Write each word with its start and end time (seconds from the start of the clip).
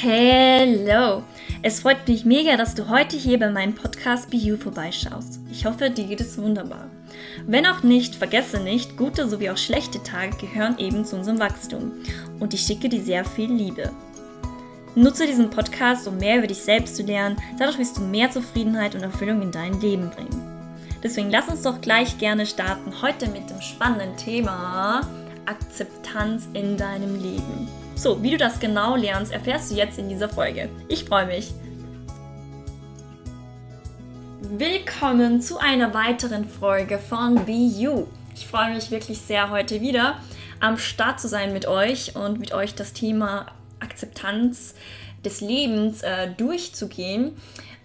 Hello! 0.00 1.22
Es 1.62 1.80
freut 1.80 2.08
mich 2.08 2.24
mega, 2.24 2.56
dass 2.56 2.74
du 2.74 2.88
heute 2.88 3.16
hier 3.16 3.38
bei 3.38 3.48
meinem 3.48 3.74
Podcast 3.74 4.28
Be 4.28 4.36
You 4.36 4.56
vorbeischaust. 4.56 5.38
Ich 5.52 5.64
hoffe, 5.64 5.88
dir 5.88 6.04
geht 6.04 6.20
es 6.20 6.36
wunderbar. 6.36 6.90
Wenn 7.46 7.64
auch 7.64 7.84
nicht, 7.84 8.16
vergesse 8.16 8.58
nicht, 8.60 8.96
gute 8.96 9.28
sowie 9.28 9.50
auch 9.50 9.56
schlechte 9.56 10.02
Tage 10.02 10.36
gehören 10.36 10.78
eben 10.78 11.04
zu 11.04 11.16
unserem 11.16 11.38
Wachstum. 11.38 11.92
Und 12.40 12.52
ich 12.52 12.62
schicke 12.62 12.88
dir 12.88 13.00
sehr 13.00 13.24
viel 13.24 13.50
Liebe. 13.50 13.92
Nutze 14.96 15.26
diesen 15.26 15.48
Podcast, 15.48 16.08
um 16.08 16.18
mehr 16.18 16.38
über 16.38 16.48
dich 16.48 16.58
selbst 16.58 16.96
zu 16.96 17.04
lernen. 17.04 17.36
Dadurch 17.58 17.78
wirst 17.78 17.96
du 17.96 18.02
mehr 18.02 18.30
Zufriedenheit 18.30 18.96
und 18.96 19.02
Erfüllung 19.02 19.42
in 19.42 19.52
dein 19.52 19.80
Leben 19.80 20.10
bringen. 20.10 20.42
Deswegen 21.04 21.30
lass 21.30 21.48
uns 21.48 21.62
doch 21.62 21.80
gleich 21.80 22.18
gerne 22.18 22.46
starten. 22.46 23.00
Heute 23.00 23.28
mit 23.28 23.48
dem 23.48 23.60
spannenden 23.60 24.16
Thema 24.16 25.02
Akzeptanz 25.46 26.48
in 26.52 26.76
deinem 26.76 27.22
Leben. 27.22 27.83
So, 27.96 28.20
wie 28.22 28.32
du 28.32 28.36
das 28.36 28.58
genau 28.58 28.96
lernst, 28.96 29.32
erfährst 29.32 29.70
du 29.70 29.76
jetzt 29.76 29.98
in 29.98 30.08
dieser 30.08 30.28
Folge. 30.28 30.68
Ich 30.88 31.04
freue 31.04 31.26
mich. 31.26 31.52
Willkommen 34.40 35.40
zu 35.40 35.58
einer 35.58 35.94
weiteren 35.94 36.44
Folge 36.44 36.98
von 36.98 37.46
Be 37.46 37.52
You. 37.52 38.06
Ich 38.34 38.48
freue 38.48 38.74
mich 38.74 38.90
wirklich 38.90 39.18
sehr, 39.20 39.50
heute 39.50 39.80
wieder 39.80 40.18
am 40.58 40.76
Start 40.76 41.20
zu 41.20 41.28
sein 41.28 41.52
mit 41.52 41.66
euch 41.66 42.16
und 42.16 42.40
mit 42.40 42.52
euch 42.52 42.74
das 42.74 42.94
Thema 42.94 43.46
Akzeptanz 43.78 44.74
des 45.24 45.40
Lebens 45.40 46.02
äh, 46.02 46.30
durchzugehen. 46.36 47.36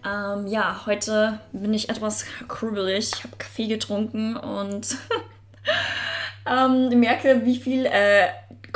Ähm, 0.04 0.48
ja, 0.48 0.88
heute 0.88 1.40
bin 1.52 1.74
ich 1.74 1.90
etwas 1.90 2.26
krubbelig. 2.48 3.12
Ich 3.14 3.24
habe 3.24 3.38
Kaffee 3.38 3.68
getrunken 3.68 4.36
und 4.36 4.98
ähm, 6.50 7.00
merke, 7.00 7.46
wie 7.46 7.58
viel 7.58 7.86
äh, 7.86 8.30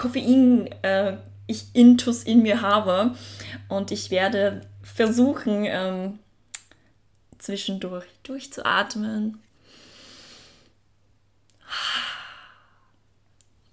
Koffein 0.03 0.70
äh, 0.84 1.16
ich 1.48 1.73
Intus 1.73 2.23
in 2.23 2.41
mir 2.41 2.61
habe. 2.61 3.16
Und 3.70 3.89
ich 3.91 4.11
werde 4.11 4.67
versuchen, 4.81 5.63
ähm, 5.63 6.19
zwischendurch 7.38 8.05
durchzuatmen. 8.23 9.42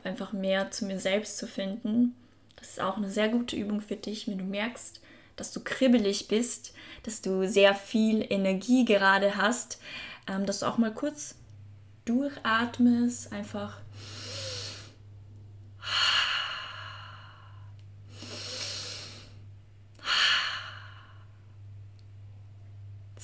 Einfach 0.05 0.33
mehr 0.33 0.71
zu 0.71 0.85
mir 0.85 1.01
selbst 1.01 1.37
zu 1.37 1.49
finden. 1.49 2.15
Das 2.57 2.69
ist 2.69 2.81
auch 2.81 2.97
eine 2.97 3.11
sehr 3.11 3.29
gute 3.29 3.57
Übung 3.57 3.81
für 3.81 3.97
dich, 3.97 4.29
wenn 4.29 4.39
du 4.39 4.45
merkst, 4.45 5.01
dass 5.35 5.51
du 5.53 5.61
kribbelig 5.61 6.29
bist, 6.29 6.75
dass 7.03 7.23
du 7.23 7.49
sehr 7.49 7.75
viel 7.75 8.25
Energie 8.31 8.85
gerade 8.85 9.37
hast, 9.37 9.81
ähm, 10.29 10.47
dass 10.47 10.61
du 10.61 10.67
auch 10.67 10.79
mal 10.79 10.95
kurz 10.95 11.35
durchatmest, 12.05 13.33
einfach 13.33 13.81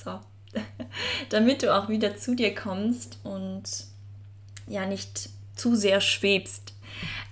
So. 0.07 0.21
Damit 1.29 1.63
du 1.63 1.75
auch 1.75 1.89
wieder 1.89 2.15
zu 2.15 2.35
dir 2.35 2.53
kommst 2.53 3.19
und 3.23 3.63
ja 4.67 4.85
nicht 4.85 5.29
zu 5.55 5.75
sehr 5.75 6.01
schwebst. 6.01 6.73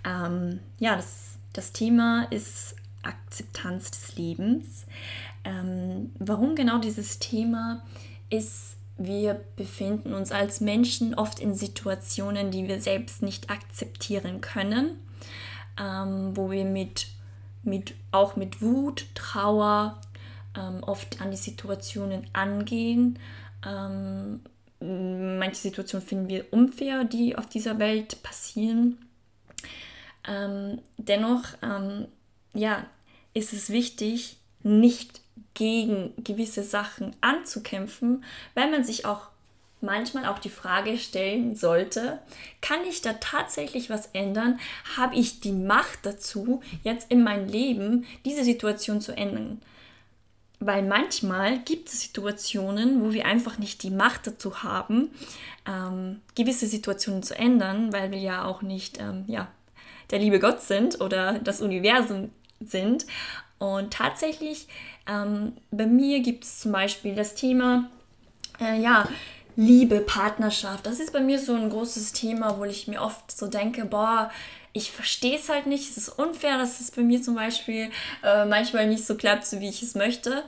Ähm, 0.05 0.59
ja, 0.79 0.95
das, 0.95 1.37
das 1.53 1.71
Thema 1.71 2.27
ist 2.31 2.75
Akzeptanz 3.03 3.91
des 3.91 4.15
Lebens. 4.17 4.85
Ähm, 5.43 6.11
warum 6.19 6.55
genau 6.55 6.79
dieses 6.79 7.19
Thema 7.19 7.83
ist, 8.29 8.77
wir 8.97 9.41
befinden 9.55 10.13
uns 10.13 10.31
als 10.31 10.61
Menschen 10.61 11.15
oft 11.15 11.39
in 11.39 11.53
Situationen, 11.53 12.51
die 12.51 12.67
wir 12.67 12.81
selbst 12.81 13.21
nicht 13.21 13.49
akzeptieren 13.49 14.41
können, 14.41 14.91
ähm, 15.79 16.35
wo 16.35 16.49
wir 16.49 16.65
mit, 16.65 17.07
mit, 17.63 17.93
auch 18.11 18.35
mit 18.35 18.61
Wut, 18.61 19.07
Trauer, 19.13 19.99
ähm, 20.57 20.81
oft 20.83 21.21
an 21.21 21.31
die 21.31 21.37
Situationen 21.37 22.27
angehen. 22.33 23.19
Ähm, 23.65 24.41
manche 24.79 25.61
Situationen 25.61 26.05
finden 26.05 26.29
wir 26.29 26.51
unfair, 26.51 27.03
die 27.03 27.37
auf 27.37 27.47
dieser 27.47 27.79
Welt 27.79 28.21
passieren. 28.23 28.97
Ähm, 30.27 30.79
dennoch 30.97 31.43
ähm, 31.61 32.07
ja, 32.53 32.85
ist 33.33 33.53
es 33.53 33.69
wichtig, 33.69 34.37
nicht 34.63 35.21
gegen 35.53 36.13
gewisse 36.23 36.63
Sachen 36.63 37.15
anzukämpfen, 37.21 38.23
weil 38.55 38.71
man 38.71 38.83
sich 38.83 39.05
auch 39.05 39.29
manchmal 39.81 40.25
auch 40.25 40.39
die 40.39 40.49
Frage 40.49 40.97
stellen 40.97 41.55
sollte, 41.55 42.19
kann 42.61 42.83
ich 42.89 43.01
da 43.01 43.13
tatsächlich 43.13 43.89
was 43.89 44.07
ändern? 44.07 44.59
Habe 44.97 45.15
ich 45.15 45.41
die 45.41 45.51
Macht 45.51 45.99
dazu, 46.03 46.61
jetzt 46.83 47.11
in 47.11 47.23
meinem 47.23 47.47
Leben 47.47 48.05
diese 48.25 48.43
Situation 48.43 49.01
zu 49.01 49.15
ändern? 49.15 49.61
Weil 50.59 50.83
manchmal 50.83 51.59
gibt 51.59 51.89
es 51.89 52.01
Situationen, 52.01 53.01
wo 53.01 53.11
wir 53.11 53.25
einfach 53.25 53.57
nicht 53.57 53.83
die 53.83 53.89
Macht 53.89 54.25
dazu 54.27 54.63
haben, 54.63 55.09
ähm, 55.67 56.21
gewisse 56.35 56.67
Situationen 56.67 57.23
zu 57.23 57.37
ändern, 57.37 57.91
weil 57.91 58.11
wir 58.11 58.19
ja 58.19 58.45
auch 58.45 58.61
nicht 58.61 58.99
ähm, 58.99 59.25
ja, 59.27 59.47
der 60.11 60.19
liebe 60.19 60.39
Gott 60.39 60.61
sind 60.61 61.01
oder 61.01 61.39
das 61.39 61.61
Universum 61.61 62.31
sind. 62.61 63.05
Und 63.57 63.93
tatsächlich, 63.93 64.67
ähm, 65.07 65.53
bei 65.71 65.85
mir 65.85 66.21
gibt 66.21 66.43
es 66.43 66.59
zum 66.59 66.71
Beispiel 66.71 67.15
das 67.15 67.35
Thema, 67.35 67.89
äh, 68.59 68.79
ja, 68.81 69.07
Liebe, 69.57 70.01
Partnerschaft. 70.01 70.85
Das 70.85 70.99
ist 70.99 71.13
bei 71.13 71.21
mir 71.21 71.39
so 71.39 71.53
ein 71.53 71.69
großes 71.69 72.11
Thema, 72.11 72.57
wo 72.57 72.65
ich 72.65 72.87
mir 72.87 73.01
oft 73.01 73.31
so 73.31 73.47
denke, 73.47 73.85
boah, 73.85 74.29
ich 74.75 74.91
verstehe 74.91 75.37
es 75.37 75.47
halt 75.47 75.67
nicht. 75.67 75.89
Es 75.89 75.97
ist 75.97 76.09
unfair, 76.09 76.57
dass 76.57 76.81
es 76.81 76.91
bei 76.91 77.01
mir 77.01 77.21
zum 77.21 77.35
Beispiel 77.35 77.89
äh, 78.23 78.45
manchmal 78.45 78.87
nicht 78.87 79.05
so 79.05 79.15
klappt, 79.15 79.45
so 79.45 79.61
wie 79.61 79.69
ich 79.69 79.81
es 79.81 79.95
möchte. 79.95 80.43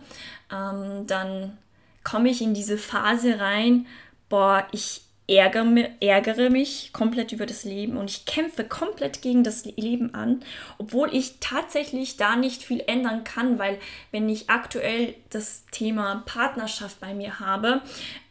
Ähm, 0.51 1.07
dann 1.07 1.57
komme 2.03 2.29
ich 2.29 2.41
in 2.41 2.53
diese 2.53 2.77
Phase 2.77 3.39
rein, 3.39 3.87
boah, 4.27 4.67
ich 4.73 5.01
ärgere, 5.29 5.91
ärgere 6.01 6.49
mich 6.49 6.91
komplett 6.91 7.31
über 7.31 7.45
das 7.45 7.63
Leben 7.63 7.95
und 7.95 8.09
ich 8.09 8.25
kämpfe 8.25 8.65
komplett 8.65 9.21
gegen 9.21 9.45
das 9.45 9.63
Leben 9.63 10.13
an, 10.13 10.41
obwohl 10.77 11.13
ich 11.13 11.39
tatsächlich 11.39 12.17
da 12.17 12.35
nicht 12.35 12.63
viel 12.63 12.83
ändern 12.85 13.23
kann, 13.23 13.59
weil 13.59 13.77
wenn 14.11 14.27
ich 14.27 14.49
aktuell 14.49 15.15
das 15.29 15.65
Thema 15.71 16.23
Partnerschaft 16.25 16.99
bei 16.99 17.13
mir 17.13 17.39
habe 17.39 17.81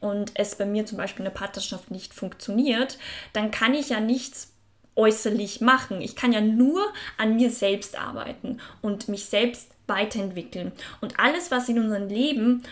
und 0.00 0.32
es 0.34 0.56
bei 0.56 0.66
mir 0.66 0.84
zum 0.84 0.98
Beispiel 0.98 1.24
eine 1.24 1.34
Partnerschaft 1.34 1.90
nicht 1.90 2.12
funktioniert, 2.12 2.98
dann 3.32 3.50
kann 3.50 3.72
ich 3.72 3.90
ja 3.90 4.00
nichts 4.00 4.55
äußerlich 4.96 5.60
machen. 5.60 6.00
Ich 6.00 6.16
kann 6.16 6.32
ja 6.32 6.40
nur 6.40 6.82
an 7.18 7.36
mir 7.36 7.50
selbst 7.50 7.98
arbeiten 7.98 8.60
und 8.82 9.08
mich 9.08 9.26
selbst 9.26 9.70
weiterentwickeln. 9.86 10.72
Und 11.00 11.18
alles, 11.18 11.50
was 11.50 11.68
in 11.68 11.78
unserem 11.78 12.08
Leben 12.08 12.62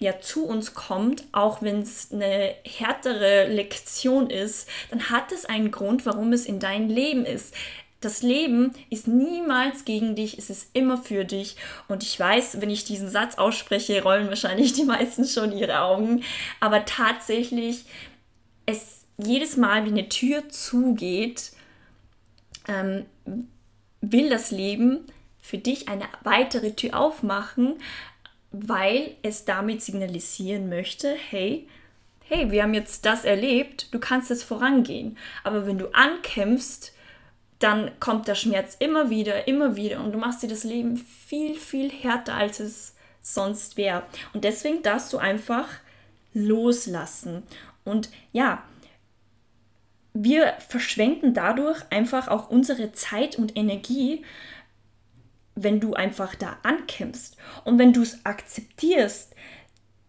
ja 0.00 0.18
zu 0.18 0.46
uns 0.46 0.74
kommt, 0.74 1.24
auch 1.32 1.62
wenn 1.62 1.82
es 1.82 2.10
eine 2.10 2.54
härtere 2.64 3.48
Lektion 3.48 4.30
ist, 4.30 4.68
dann 4.90 5.10
hat 5.10 5.30
es 5.30 5.44
einen 5.44 5.70
Grund, 5.70 6.06
warum 6.06 6.32
es 6.32 6.46
in 6.46 6.58
dein 6.58 6.88
Leben 6.88 7.24
ist. 7.24 7.54
Das 8.00 8.22
Leben 8.22 8.72
ist 8.88 9.08
niemals 9.08 9.84
gegen 9.84 10.16
dich, 10.16 10.38
es 10.38 10.48
ist 10.48 10.70
immer 10.72 10.96
für 10.96 11.26
dich. 11.26 11.56
Und 11.86 12.02
ich 12.02 12.18
weiß, 12.18 12.62
wenn 12.62 12.70
ich 12.70 12.84
diesen 12.84 13.10
Satz 13.10 13.36
ausspreche, 13.36 14.02
rollen 14.02 14.28
wahrscheinlich 14.28 14.72
die 14.72 14.84
meisten 14.84 15.26
schon 15.26 15.56
ihre 15.56 15.80
Augen. 15.80 16.24
Aber 16.60 16.86
tatsächlich, 16.86 17.84
es 18.64 19.00
jedes 19.18 19.58
Mal, 19.58 19.84
wie 19.84 19.90
eine 19.90 20.08
Tür 20.08 20.48
zugeht, 20.48 21.52
ähm, 22.70 23.06
will 24.00 24.30
das 24.30 24.50
Leben 24.50 25.00
für 25.40 25.58
dich 25.58 25.88
eine 25.88 26.04
weitere 26.22 26.72
Tür 26.72 26.98
aufmachen, 26.98 27.74
weil 28.52 29.16
es 29.22 29.44
damit 29.44 29.82
signalisieren 29.82 30.68
möchte, 30.68 31.14
hey, 31.14 31.68
hey, 32.20 32.50
wir 32.50 32.62
haben 32.62 32.74
jetzt 32.74 33.04
das 33.04 33.24
erlebt, 33.24 33.92
du 33.92 33.98
kannst 33.98 34.30
es 34.30 34.44
vorangehen. 34.44 35.18
Aber 35.42 35.66
wenn 35.66 35.78
du 35.78 35.88
ankämpfst, 35.92 36.92
dann 37.58 37.90
kommt 38.00 38.28
der 38.28 38.34
Schmerz 38.36 38.76
immer 38.78 39.10
wieder, 39.10 39.46
immer 39.48 39.76
wieder 39.76 40.02
und 40.02 40.12
du 40.12 40.18
machst 40.18 40.42
dir 40.42 40.48
das 40.48 40.64
Leben 40.64 40.96
viel, 40.96 41.56
viel 41.56 41.90
härter, 41.90 42.34
als 42.34 42.60
es 42.60 42.94
sonst 43.20 43.76
wäre. 43.76 44.04
Und 44.32 44.44
deswegen 44.44 44.82
darfst 44.82 45.12
du 45.12 45.18
einfach 45.18 45.68
loslassen. 46.32 47.42
Und 47.84 48.08
ja, 48.32 48.62
wir 50.12 50.54
verschwenden 50.68 51.34
dadurch 51.34 51.80
einfach 51.90 52.28
auch 52.28 52.50
unsere 52.50 52.92
Zeit 52.92 53.36
und 53.36 53.56
Energie, 53.56 54.24
wenn 55.54 55.80
du 55.80 55.94
einfach 55.94 56.34
da 56.34 56.58
ankämpfst. 56.62 57.36
Und 57.64 57.78
wenn 57.78 57.92
du 57.92 58.02
es 58.02 58.24
akzeptierst, 58.24 59.34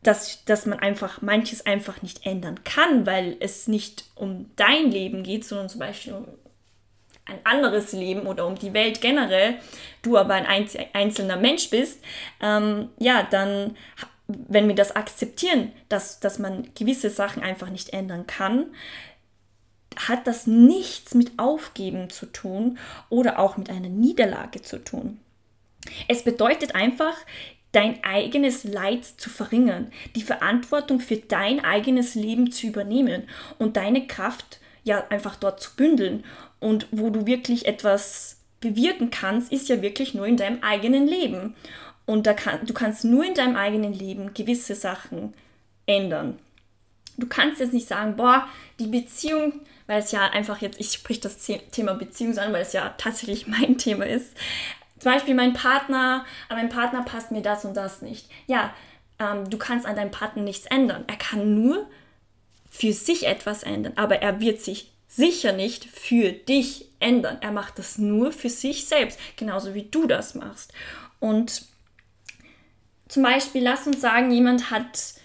dass, 0.04 0.44
dass 0.46 0.66
man 0.66 0.80
einfach 0.80 1.22
manches 1.22 1.66
einfach 1.66 2.02
nicht 2.02 2.26
ändern 2.26 2.64
kann, 2.64 3.06
weil 3.06 3.38
es 3.40 3.68
nicht 3.68 4.06
um 4.16 4.50
dein 4.56 4.90
Leben 4.90 5.24
geht, 5.24 5.46
sondern 5.46 5.70
zum 5.70 5.80
Beispiel 5.80 6.14
um 6.14 6.28
ein 7.26 7.40
anderes 7.44 7.92
Leben 7.92 8.26
oder 8.26 8.48
um 8.48 8.56
die 8.56 8.74
Welt 8.74 9.00
generell, 9.00 9.60
du 10.02 10.18
aber 10.18 10.34
ein 10.34 10.68
einzelner 10.94 11.38
Mensch 11.38 11.70
bist, 11.70 12.04
ähm, 12.42 12.90
ja, 12.98 13.24
dann, 13.30 13.78
wenn 14.28 14.68
wir 14.68 14.76
das 14.76 14.96
akzeptieren, 14.96 15.72
dass, 15.88 16.20
dass 16.20 16.40
man 16.40 16.70
gewisse 16.74 17.10
Sachen 17.10 17.44
einfach 17.44 17.70
nicht 17.70 17.94
ändern 17.94 18.26
kann, 18.26 18.74
hat 19.96 20.28
das 20.28 20.48
nichts 20.48 21.14
mit 21.14 21.38
Aufgeben 21.38 22.10
zu 22.10 22.26
tun 22.28 22.78
oder 23.10 23.40
auch 23.40 23.58
mit 23.58 23.70
einer 23.70 23.90
Niederlage 23.90 24.62
zu 24.62 24.84
tun. 24.84 25.20
Es 26.08 26.24
bedeutet 26.24 26.76
einfach, 26.76 27.16
dein 27.72 28.04
eigenes 28.04 28.64
Leid 28.64 29.06
zu 29.06 29.30
verringern, 29.30 29.92
die 30.16 30.22
Verantwortung 30.22 31.00
für 31.00 31.18
dein 31.18 31.64
eigenes 31.64 32.16
Leben 32.16 32.52
zu 32.52 32.68
übernehmen 32.68 33.24
und 33.60 33.78
deine 33.78 34.08
Kraft 34.08 34.60
ja 34.84 35.06
einfach 35.10 35.36
dort 35.36 35.62
zu 35.62 35.76
bündeln. 35.76 36.24
Und 36.60 36.88
wo 36.92 37.10
du 37.10 37.26
wirklich 37.26 37.66
etwas 37.68 38.40
bewirken 38.60 39.10
kannst, 39.10 39.52
ist 39.52 39.70
ja 39.70 39.82
wirklich 39.82 40.14
nur 40.14 40.28
in 40.28 40.38
deinem 40.38 40.62
eigenen 40.64 41.08
Leben. 41.08 41.56
Und 42.06 42.28
da 42.28 42.34
kann, 42.34 42.66
du 42.66 42.74
kannst 42.74 43.06
nur 43.06 43.24
in 43.24 43.34
deinem 43.34 43.56
eigenen 43.56 43.94
Leben 43.94 44.34
gewisse 44.34 44.76
Sachen 44.76 45.34
ändern. 45.86 46.40
Du 47.18 47.28
kannst 47.28 47.60
jetzt 47.60 47.74
nicht 47.74 47.88
sagen, 47.88 48.16
boah, 48.16 48.48
die 48.80 48.88
Beziehung, 48.88 49.62
weil 49.88 50.00
es 50.00 50.12
ja 50.12 50.28
einfach 50.30 50.62
jetzt, 50.62 50.80
ich 50.80 50.92
sprich 50.92 51.20
das 51.20 51.38
Thema 51.38 51.94
Beziehung 51.94 52.38
an, 52.38 52.54
weil 52.54 52.62
es 52.62 52.74
ja 52.74 52.94
tatsächlich 52.98 53.48
mein 53.48 53.78
Thema 53.78 54.06
ist. 54.06 54.36
Zum 55.00 55.12
Beispiel 55.12 55.36
mein 55.36 55.54
Partner, 55.54 56.26
an 56.50 56.58
meinem 56.58 56.70
Partner 56.70 57.04
passt 57.04 57.32
mir 57.32 57.42
das 57.42 57.66
und 57.66 57.76
das 57.76 58.02
nicht. 58.02 58.30
Ja, 58.48 58.74
ähm, 59.20 59.50
du 59.50 59.58
kannst 59.58 59.86
an 59.86 59.96
deinem 59.96 60.12
Partner 60.12 60.44
nichts 60.44 60.66
ändern. 60.68 61.06
Er 61.08 61.18
kann 61.18 61.56
nur 61.56 61.88
für 62.70 62.94
sich 62.94 63.28
etwas 63.28 63.64
ändern, 63.64 63.94
aber 63.96 64.22
er 64.22 64.40
wird 64.40 64.62
sich 64.62 64.92
sicher 65.08 65.52
nicht 65.52 65.86
für 65.86 66.32
dich 66.32 66.86
ändern. 67.00 67.38
Er 67.42 67.52
macht 67.52 67.78
das 67.80 67.98
nur 67.98 68.32
für 68.32 68.50
sich 68.50 68.86
selbst, 68.86 69.20
genauso 69.36 69.74
wie 69.74 69.84
du 69.84 70.08
das 70.08 70.36
machst. 70.36 70.72
Und 71.20 71.66
zum 73.10 73.24
Beispiel, 73.24 73.62
lass 73.62 73.88
uns 73.88 74.00
sagen, 74.00 74.32
jemand 74.32 74.72
hat 74.72 75.16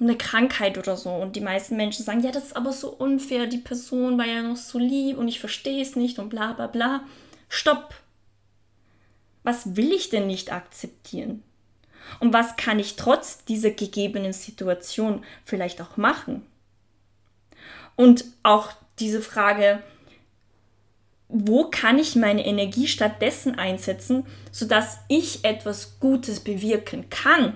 eine 0.00 0.16
Krankheit 0.16 0.78
oder 0.78 0.96
so 0.96 1.10
und 1.10 1.36
die 1.36 1.40
meisten 1.40 1.76
Menschen 1.76 2.04
sagen, 2.04 2.22
ja, 2.22 2.30
das 2.30 2.46
ist 2.46 2.56
aber 2.56 2.72
so 2.72 2.88
unfair, 2.88 3.46
die 3.46 3.58
Person 3.58 4.18
war 4.18 4.26
ja 4.26 4.42
noch 4.42 4.56
so 4.56 4.78
lieb 4.78 5.18
und 5.18 5.28
ich 5.28 5.40
verstehe 5.40 5.82
es 5.82 5.96
nicht 5.96 6.18
und 6.18 6.28
bla 6.28 6.52
bla 6.52 6.66
bla. 6.66 7.02
Stopp! 7.48 7.94
Was 9.42 9.76
will 9.76 9.92
ich 9.92 10.10
denn 10.10 10.26
nicht 10.26 10.52
akzeptieren? 10.52 11.42
Und 12.20 12.32
was 12.32 12.56
kann 12.56 12.78
ich 12.78 12.96
trotz 12.96 13.44
dieser 13.44 13.70
gegebenen 13.70 14.32
Situation 14.32 15.24
vielleicht 15.44 15.80
auch 15.80 15.96
machen? 15.96 16.42
Und 17.96 18.24
auch 18.42 18.72
diese 18.98 19.20
Frage, 19.20 19.82
wo 21.28 21.64
kann 21.64 21.98
ich 21.98 22.16
meine 22.16 22.46
Energie 22.46 22.88
stattdessen 22.88 23.58
einsetzen, 23.58 24.26
sodass 24.50 25.00
ich 25.08 25.44
etwas 25.44 26.00
Gutes 26.00 26.40
bewirken 26.40 27.10
kann? 27.10 27.54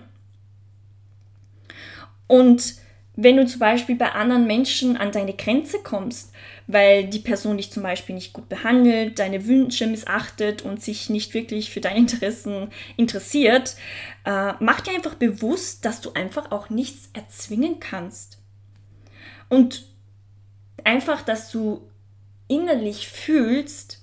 Und 2.33 2.77
wenn 3.15 3.37
du 3.37 3.45
zum 3.45 3.59
Beispiel 3.59 3.95
bei 3.95 4.13
anderen 4.13 4.47
Menschen 4.47 4.97
an 4.97 5.13
deine 5.13 5.35
Grenze 5.35 5.81
kommst, 5.81 6.33
weil 6.67 7.05
die 7.05 7.19
Person 7.19 7.59
dich 7.59 7.71
zum 7.71 7.83
Beispiel 7.83 8.15
nicht 8.15 8.33
gut 8.33 8.49
behandelt, 8.49 9.19
deine 9.19 9.47
Wünsche 9.47 9.87
missachtet 9.87 10.63
und 10.63 10.83
sich 10.83 11.11
nicht 11.11 11.35
wirklich 11.35 11.71
für 11.71 11.83
deine 11.83 11.99
Interessen 11.99 12.71
interessiert, 12.97 13.77
äh, 14.25 14.55
mach 14.61 14.81
dir 14.81 14.95
einfach 14.95 15.13
bewusst, 15.13 15.85
dass 15.85 16.01
du 16.01 16.15
einfach 16.15 16.53
auch 16.53 16.71
nichts 16.71 17.11
erzwingen 17.13 17.81
kannst. 17.81 18.39
Und 19.51 19.85
einfach, 20.85 21.21
dass 21.21 21.51
du 21.51 21.83
innerlich 22.49 23.09
fühlst, 23.09 24.01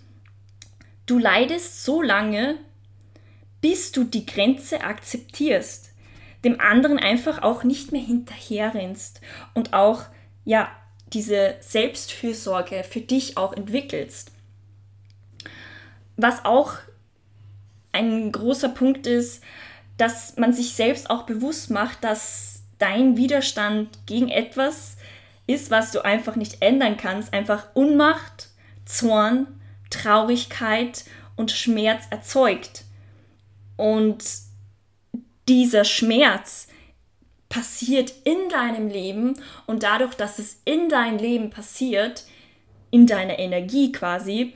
du 1.07 1.17
leidest 1.17 1.83
so 1.83 2.03
lange, 2.03 2.57
bis 3.59 3.91
du 3.91 4.03
die 4.03 4.27
Grenze 4.27 4.81
akzeptierst, 4.81 5.88
dem 6.43 6.59
anderen 6.59 6.99
einfach 6.99 7.41
auch 7.41 7.63
nicht 7.63 7.91
mehr 7.91 8.01
hinterherrennst 8.01 9.21
und 9.53 9.73
auch 9.73 10.03
ja 10.45 10.69
diese 11.13 11.55
Selbstfürsorge 11.59 12.83
für 12.83 13.01
dich 13.01 13.37
auch 13.37 13.53
entwickelst. 13.53 14.31
Was 16.15 16.45
auch 16.45 16.73
ein 17.91 18.31
großer 18.31 18.69
Punkt 18.69 19.07
ist, 19.07 19.43
dass 19.97 20.37
man 20.37 20.53
sich 20.53 20.73
selbst 20.73 21.09
auch 21.09 21.23
bewusst 21.23 21.71
macht, 21.71 22.03
dass 22.03 22.63
dein 22.77 23.17
Widerstand 23.17 23.89
gegen 24.05 24.29
etwas 24.29 24.97
ist, 25.47 25.71
was 25.71 25.91
du 25.91 26.05
einfach 26.05 26.35
nicht 26.35 26.61
ändern 26.61 26.95
kannst, 26.95 27.33
einfach 27.33 27.67
Unmacht, 27.73 28.49
Zorn, 28.85 29.47
Traurigkeit 29.89 31.03
und 31.35 31.51
Schmerz 31.51 32.05
erzeugt. 32.11 32.85
Und 33.75 34.23
dieser 35.49 35.83
Schmerz 35.83 36.67
passiert 37.49 38.13
in 38.23 38.47
deinem 38.49 38.89
Leben 38.89 39.33
und 39.65 39.81
dadurch, 39.81 40.13
dass 40.13 40.37
es 40.37 40.61
in 40.63 40.87
dein 40.87 41.17
Leben 41.17 41.49
passiert, 41.49 42.25
in 42.91 43.07
deiner 43.07 43.39
Energie 43.39 43.91
quasi, 43.91 44.53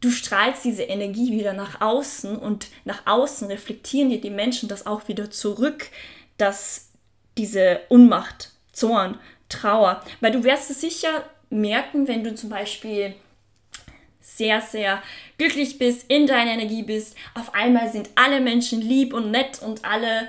du 0.00 0.10
strahlst 0.10 0.64
diese 0.64 0.82
Energie 0.82 1.32
wieder 1.32 1.54
nach 1.54 1.80
außen 1.80 2.36
und 2.36 2.68
nach 2.84 3.06
außen 3.06 3.48
reflektieren 3.48 4.10
dir 4.10 4.20
die 4.20 4.30
Menschen 4.30 4.68
das 4.68 4.86
auch 4.86 5.08
wieder 5.08 5.30
zurück, 5.30 5.88
dass 6.36 6.90
diese 7.38 7.80
Unmacht, 7.88 8.52
Zorn, 8.72 9.18
Trauer. 9.48 10.02
Weil 10.20 10.32
du 10.32 10.44
wirst 10.44 10.70
es 10.70 10.82
sicher 10.82 11.24
merken, 11.48 12.06
wenn 12.06 12.22
du 12.22 12.34
zum 12.34 12.50
Beispiel 12.50 13.14
sehr, 14.36 14.60
sehr 14.60 15.02
glücklich 15.38 15.78
bist, 15.78 16.04
in 16.08 16.26
deiner 16.26 16.52
Energie 16.52 16.82
bist. 16.82 17.16
Auf 17.34 17.54
einmal 17.54 17.90
sind 17.90 18.10
alle 18.14 18.40
Menschen 18.40 18.80
lieb 18.80 19.14
und 19.14 19.30
nett 19.30 19.60
und 19.62 19.84
alle 19.84 20.28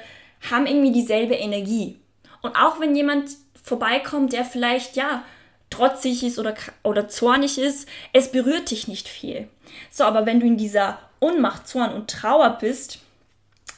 haben 0.50 0.66
irgendwie 0.66 0.92
dieselbe 0.92 1.36
Energie. 1.36 2.00
Und 2.42 2.56
auch 2.56 2.80
wenn 2.80 2.96
jemand 2.96 3.32
vorbeikommt, 3.62 4.34
der 4.34 4.46
vielleicht, 4.46 4.96
ja, 4.96 5.24
trotzig 5.70 6.24
ist 6.24 6.40
oder, 6.40 6.56
oder 6.84 7.10
zornig 7.10 7.58
ist, 7.58 7.88
es 8.14 8.32
berührt 8.32 8.72
dich 8.72 8.88
nicht 8.88 9.08
viel. 9.08 9.48
So, 9.92 10.06
aber 10.06 10.26
wenn 10.26 10.40
du 10.40 10.48
in 10.48 10.58
dieser 10.58 11.00
Unmacht, 11.20 11.68
Zorn 11.68 11.94
und 11.94 12.10
Trauer 12.10 12.58
bist, 12.60 13.00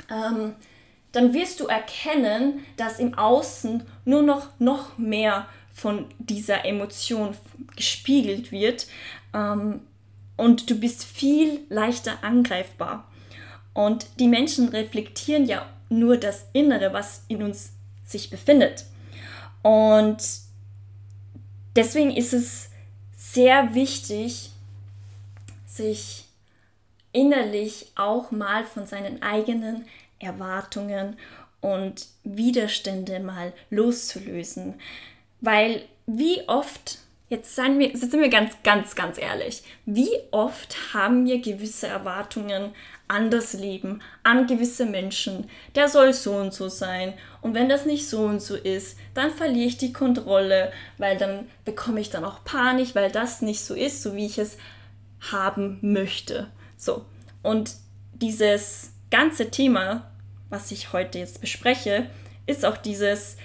ähm, 0.10 0.56
dann 1.12 1.34
wirst 1.34 1.60
du 1.60 1.66
erkennen, 1.66 2.66
dass 2.78 3.00
im 3.00 3.18
Außen 3.18 3.84
nur 4.06 4.22
noch, 4.22 4.48
noch 4.60 4.98
mehr 4.98 5.48
von 5.74 6.06
dieser 6.20 6.64
Emotion 6.64 7.36
gespiegelt 7.76 8.52
wird 8.52 8.88
ähm, 9.34 9.82
und 10.42 10.72
du 10.72 10.76
bist 10.76 11.04
viel 11.04 11.60
leichter 11.70 12.24
angreifbar. 12.24 13.08
Und 13.76 14.08
die 14.20 14.28
Menschen 14.28 14.70
reflektieren 14.70 15.46
ja 15.46 15.70
nur 15.90 16.18
das 16.18 16.48
Innere, 16.52 16.94
was 16.94 17.26
in 17.28 17.44
uns 17.44 17.74
sich 18.08 18.32
befindet. 18.32 18.86
Und 19.62 20.18
deswegen 21.76 22.10
ist 22.10 22.34
es 22.34 22.72
sehr 23.16 23.76
wichtig, 23.76 24.50
sich 25.68 26.26
innerlich 27.14 27.92
auch 27.94 28.32
mal 28.32 28.64
von 28.66 28.88
seinen 28.88 29.22
eigenen 29.22 29.86
Erwartungen 30.18 31.18
und 31.62 32.08
Widerstände 32.24 33.20
mal 33.20 33.54
loszulösen. 33.70 34.74
Weil 35.40 35.84
wie 36.08 36.42
oft, 36.48 36.98
jetzt, 37.32 37.56
seien 37.56 37.80
wir, 37.80 37.98
sind 37.98 38.14
wir 38.14 38.30
ganz, 38.30 38.56
ganz, 38.64 38.94
ganz 38.94 39.18
ehrlich, 39.18 39.64
wie 39.88 40.12
oft 40.30 40.94
haben 40.94 41.26
wir 41.26 41.42
gewisse 41.42 41.88
Erwartungen 41.88 42.74
an 43.08 43.32
das 43.32 43.54
Leben, 43.54 44.02
an 44.22 44.46
gewisse 44.46 44.86
Menschen, 44.86 45.50
der 45.74 45.88
soll 45.88 46.14
so 46.14 46.36
und 46.36 46.54
so 46.54 46.70
sein. 46.70 47.14
Und 47.42 47.56
wenn 47.56 47.68
das 47.68 47.88
nicht 47.88 48.08
so 48.08 48.26
und 48.26 48.42
so 48.42 48.56
ist, 48.56 48.98
dann 49.16 49.32
verliere 49.32 49.68
ich 49.68 49.78
die 49.78 49.94
Kontrolle, 49.94 50.72
weil 51.00 51.18
dann 51.18 51.48
bekomme 51.66 52.00
ich 52.00 52.12
dann 52.12 52.24
auch 52.24 52.44
Panik, 52.44 52.94
weil 52.94 53.12
das 53.12 53.42
nicht 53.42 53.62
so 53.62 53.74
ist, 53.74 54.04
so 54.04 54.16
wie 54.16 54.28
ich 54.28 54.38
es 54.38 54.58
haben 55.32 55.80
möchte. 55.82 56.52
So. 56.78 57.06
Und 57.42 57.74
dieses 58.14 58.94
ganze 59.10 59.50
Thema 59.50 60.12
was 60.52 60.72
ich 60.72 60.94
heute 60.94 61.18
jetzt 61.18 61.42
bespreche, 61.42 62.08
ist 62.46 62.66
auch 62.66 62.78
dieses, 62.78 63.38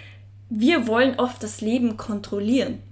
wir 0.51 0.87
wollen 0.87 1.19
oft 1.19 1.43
das 1.43 1.63
Leben 1.63 1.97
kontrollieren. 1.97 2.83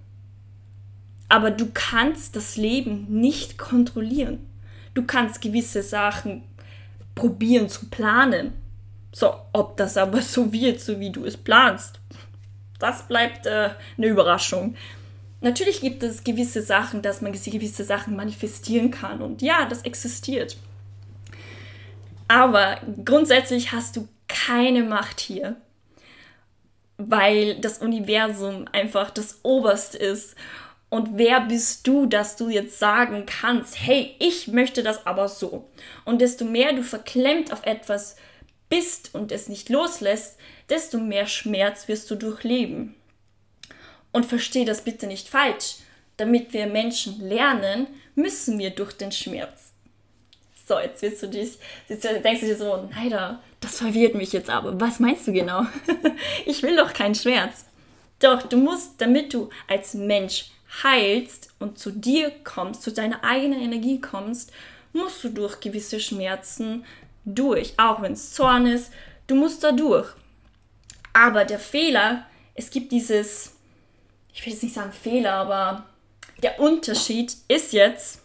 Aber 1.28 1.50
du 1.50 1.70
kannst 1.72 2.36
das 2.36 2.56
Leben 2.56 3.06
nicht 3.08 3.58
kontrollieren. 3.58 4.38
Du 4.94 5.04
kannst 5.04 5.40
gewisse 5.40 5.82
Sachen 5.82 6.42
probieren 7.14 7.68
zu 7.68 7.86
planen. 7.86 8.52
So, 9.12 9.34
ob 9.52 9.76
das 9.76 9.96
aber 9.96 10.22
so 10.22 10.52
wird, 10.52 10.80
so 10.80 10.98
wie 11.00 11.10
du 11.10 11.24
es 11.24 11.36
planst, 11.36 12.00
das 12.78 13.06
bleibt 13.06 13.46
äh, 13.46 13.70
eine 13.96 14.06
Überraschung. 14.06 14.76
Natürlich 15.40 15.80
gibt 15.80 16.02
es 16.02 16.24
gewisse 16.24 16.62
Sachen, 16.62 17.02
dass 17.02 17.20
man 17.20 17.32
gewisse 17.32 17.84
Sachen 17.84 18.16
manifestieren 18.16 18.90
kann. 18.90 19.20
Und 19.22 19.42
ja, 19.42 19.66
das 19.66 19.82
existiert. 19.82 20.56
Aber 22.28 22.78
grundsätzlich 23.04 23.72
hast 23.72 23.96
du 23.96 24.08
keine 24.26 24.82
Macht 24.82 25.20
hier, 25.20 25.56
weil 26.96 27.60
das 27.60 27.78
Universum 27.78 28.66
einfach 28.72 29.10
das 29.10 29.40
Oberste 29.42 29.98
ist. 29.98 30.34
Und 30.94 31.18
wer 31.18 31.40
bist 31.40 31.88
du, 31.88 32.06
dass 32.06 32.36
du 32.36 32.48
jetzt 32.48 32.78
sagen 32.78 33.26
kannst, 33.26 33.80
hey, 33.80 34.14
ich 34.20 34.46
möchte 34.46 34.84
das 34.84 35.08
aber 35.08 35.28
so. 35.28 35.68
Und 36.04 36.20
desto 36.20 36.44
mehr 36.44 36.72
du 36.72 36.84
verklemmt 36.84 37.52
auf 37.52 37.66
etwas 37.66 38.14
bist 38.68 39.12
und 39.12 39.32
es 39.32 39.48
nicht 39.48 39.70
loslässt, 39.70 40.36
desto 40.68 40.98
mehr 40.98 41.26
Schmerz 41.26 41.88
wirst 41.88 42.08
du 42.12 42.14
durchleben. 42.14 42.94
Und 44.12 44.24
versteh 44.24 44.64
das 44.64 44.84
bitte 44.84 45.08
nicht 45.08 45.28
falsch. 45.28 45.78
Damit 46.16 46.52
wir 46.52 46.68
Menschen 46.68 47.28
lernen, 47.28 47.88
müssen 48.14 48.56
wir 48.60 48.70
durch 48.70 48.92
den 48.92 49.10
Schmerz. 49.10 49.72
So, 50.64 50.78
jetzt 50.78 51.02
wirst 51.02 51.24
du 51.24 51.26
dich, 51.26 51.58
jetzt 51.88 52.04
denkst 52.04 52.42
du 52.42 52.46
dir 52.46 52.56
so, 52.56 52.88
leider, 52.94 53.42
das 53.58 53.78
verwirrt 53.78 54.14
mich 54.14 54.32
jetzt 54.32 54.48
aber. 54.48 54.80
Was 54.80 55.00
meinst 55.00 55.26
du 55.26 55.32
genau? 55.32 55.66
ich 56.46 56.62
will 56.62 56.76
doch 56.76 56.92
keinen 56.92 57.16
Schmerz. 57.16 57.64
Doch, 58.20 58.44
du 58.44 58.58
musst, 58.58 59.00
damit 59.00 59.34
du 59.34 59.50
als 59.66 59.94
Mensch 59.94 60.53
heilst 60.82 61.50
und 61.58 61.78
zu 61.78 61.90
dir 61.90 62.32
kommst, 62.42 62.82
zu 62.82 62.92
deiner 62.92 63.22
eigenen 63.22 63.60
Energie 63.60 64.00
kommst, 64.00 64.52
musst 64.92 65.22
du 65.24 65.28
durch 65.28 65.60
gewisse 65.60 66.00
Schmerzen 66.00 66.84
durch. 67.24 67.74
Auch 67.78 68.02
wenn 68.02 68.12
es 68.12 68.32
Zorn 68.32 68.66
ist, 68.66 68.92
du 69.26 69.34
musst 69.34 69.62
da 69.62 69.72
durch. 69.72 70.08
Aber 71.12 71.44
der 71.44 71.58
Fehler, 71.58 72.26
es 72.54 72.70
gibt 72.70 72.92
dieses, 72.92 73.54
ich 74.32 74.44
will 74.44 74.52
jetzt 74.52 74.62
nicht 74.62 74.74
sagen 74.74 74.92
Fehler, 74.92 75.34
aber 75.34 75.86
der 76.42 76.60
Unterschied 76.60 77.36
ist 77.48 77.72
jetzt, 77.72 78.20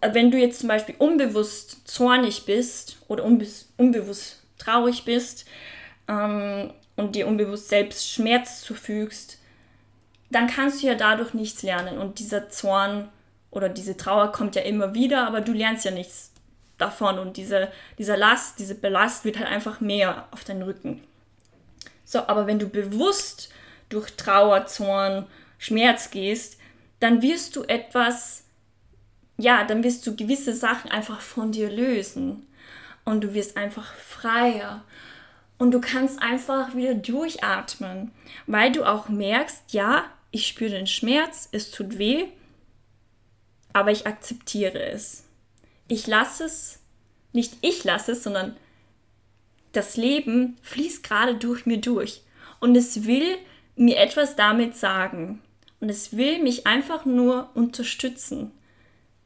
wenn 0.00 0.30
du 0.30 0.38
jetzt 0.38 0.60
zum 0.60 0.68
Beispiel 0.68 0.96
unbewusst 0.98 1.88
zornig 1.88 2.44
bist 2.44 2.98
oder 3.08 3.24
unbe 3.24 3.46
unbewusst 3.76 4.42
traurig 4.58 5.04
bist 5.04 5.46
ähm, 6.08 6.72
und 6.96 7.14
dir 7.14 7.26
unbewusst 7.26 7.68
selbst 7.68 8.08
Schmerz 8.08 8.62
zufügst, 8.62 9.38
dann 10.34 10.46
kannst 10.46 10.82
du 10.82 10.86
ja 10.86 10.94
dadurch 10.94 11.34
nichts 11.34 11.62
lernen. 11.62 11.98
Und 11.98 12.18
dieser 12.18 12.48
Zorn 12.48 13.08
oder 13.50 13.68
diese 13.68 13.96
Trauer 13.96 14.32
kommt 14.32 14.56
ja 14.56 14.62
immer 14.62 14.94
wieder, 14.94 15.26
aber 15.26 15.40
du 15.40 15.52
lernst 15.52 15.84
ja 15.84 15.90
nichts 15.90 16.32
davon. 16.78 17.18
Und 17.18 17.36
diese, 17.36 17.68
dieser 17.98 18.16
Last, 18.16 18.58
diese 18.58 18.74
Belast 18.74 19.24
wird 19.24 19.38
halt 19.38 19.48
einfach 19.48 19.80
mehr 19.80 20.26
auf 20.30 20.44
deinen 20.44 20.62
Rücken. 20.62 21.02
So, 22.04 22.26
aber 22.26 22.46
wenn 22.46 22.58
du 22.58 22.68
bewusst 22.68 23.50
durch 23.88 24.10
Trauer, 24.16 24.66
Zorn, 24.66 25.26
Schmerz 25.58 26.10
gehst, 26.10 26.58
dann 26.98 27.22
wirst 27.22 27.56
du 27.56 27.64
etwas, 27.64 28.44
ja, 29.36 29.64
dann 29.64 29.84
wirst 29.84 30.06
du 30.06 30.16
gewisse 30.16 30.54
Sachen 30.54 30.90
einfach 30.90 31.20
von 31.20 31.52
dir 31.52 31.70
lösen. 31.70 32.46
Und 33.04 33.22
du 33.22 33.34
wirst 33.34 33.56
einfach 33.56 33.94
freier. 33.94 34.82
Und 35.58 35.72
du 35.72 35.80
kannst 35.80 36.22
einfach 36.22 36.74
wieder 36.74 36.94
durchatmen, 36.94 38.12
weil 38.46 38.72
du 38.72 38.84
auch 38.84 39.08
merkst, 39.08 39.72
ja, 39.72 40.04
ich 40.32 40.48
spüre 40.48 40.70
den 40.70 40.86
Schmerz, 40.86 41.48
es 41.52 41.70
tut 41.70 41.98
weh, 41.98 42.24
aber 43.72 43.92
ich 43.92 44.06
akzeptiere 44.06 44.82
es. 44.82 45.24
Ich 45.88 46.06
lasse 46.06 46.44
es, 46.44 46.80
nicht 47.32 47.54
ich 47.60 47.84
lasse 47.84 48.12
es, 48.12 48.24
sondern 48.24 48.56
das 49.72 49.96
Leben 49.96 50.56
fließt 50.62 51.02
gerade 51.02 51.36
durch 51.36 51.66
mir 51.66 51.78
durch 51.78 52.22
und 52.60 52.76
es 52.76 53.04
will 53.06 53.36
mir 53.76 53.98
etwas 53.98 54.36
damit 54.36 54.76
sagen 54.76 55.42
und 55.80 55.88
es 55.88 56.16
will 56.16 56.42
mich 56.42 56.66
einfach 56.66 57.04
nur 57.04 57.50
unterstützen, 57.54 58.52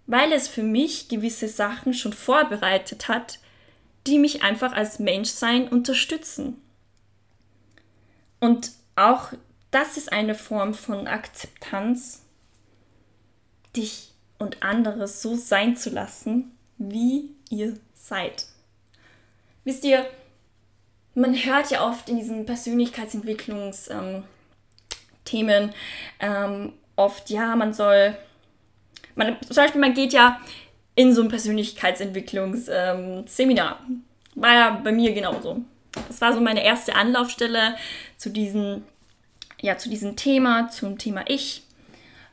weil 0.06 0.32
es 0.32 0.48
für 0.48 0.62
mich 0.62 1.08
gewisse 1.08 1.48
Sachen 1.48 1.94
schon 1.94 2.12
vorbereitet 2.12 3.08
hat, 3.08 3.38
die 4.06 4.18
mich 4.18 4.42
einfach 4.42 4.72
als 4.72 4.98
Menschsein 4.98 5.68
unterstützen. 5.68 6.60
Und 8.38 8.70
auch 8.94 9.32
das 9.70 9.96
ist 9.96 10.12
eine 10.12 10.34
Form 10.34 10.74
von 10.74 11.06
Akzeptanz, 11.06 12.22
dich 13.76 14.12
und 14.38 14.62
andere 14.62 15.08
so 15.08 15.34
sein 15.36 15.76
zu 15.76 15.90
lassen, 15.90 16.56
wie 16.78 17.34
ihr 17.50 17.74
seid. 17.94 18.46
Wisst 19.64 19.84
ihr, 19.84 20.06
man 21.14 21.34
hört 21.34 21.70
ja 21.70 21.86
oft 21.86 22.08
in 22.08 22.16
diesen 22.16 22.46
Persönlichkeitsentwicklungsthemen 22.46 24.24
ähm, 25.30 25.70
ähm, 26.20 26.72
oft, 26.94 27.30
ja, 27.30 27.56
man 27.56 27.72
soll, 27.72 28.16
man, 29.14 29.38
zum 29.42 29.56
Beispiel, 29.56 29.80
man 29.80 29.94
geht 29.94 30.12
ja 30.12 30.40
in 30.94 31.14
so 31.14 31.22
ein 31.22 31.28
Persönlichkeitsentwicklungsseminar. 31.28 33.80
Ähm, 33.88 34.04
war 34.34 34.52
ja 34.52 34.80
bei 34.82 34.92
mir 34.92 35.12
genauso. 35.12 35.62
Das 36.08 36.20
war 36.20 36.34
so 36.34 36.40
meine 36.40 36.64
erste 36.64 36.94
Anlaufstelle 36.94 37.76
zu 38.18 38.30
diesen 38.30 38.84
ja, 39.60 39.76
zu 39.78 39.88
diesem 39.88 40.16
Thema, 40.16 40.68
zum 40.68 40.98
Thema 40.98 41.24
Ich. 41.28 41.62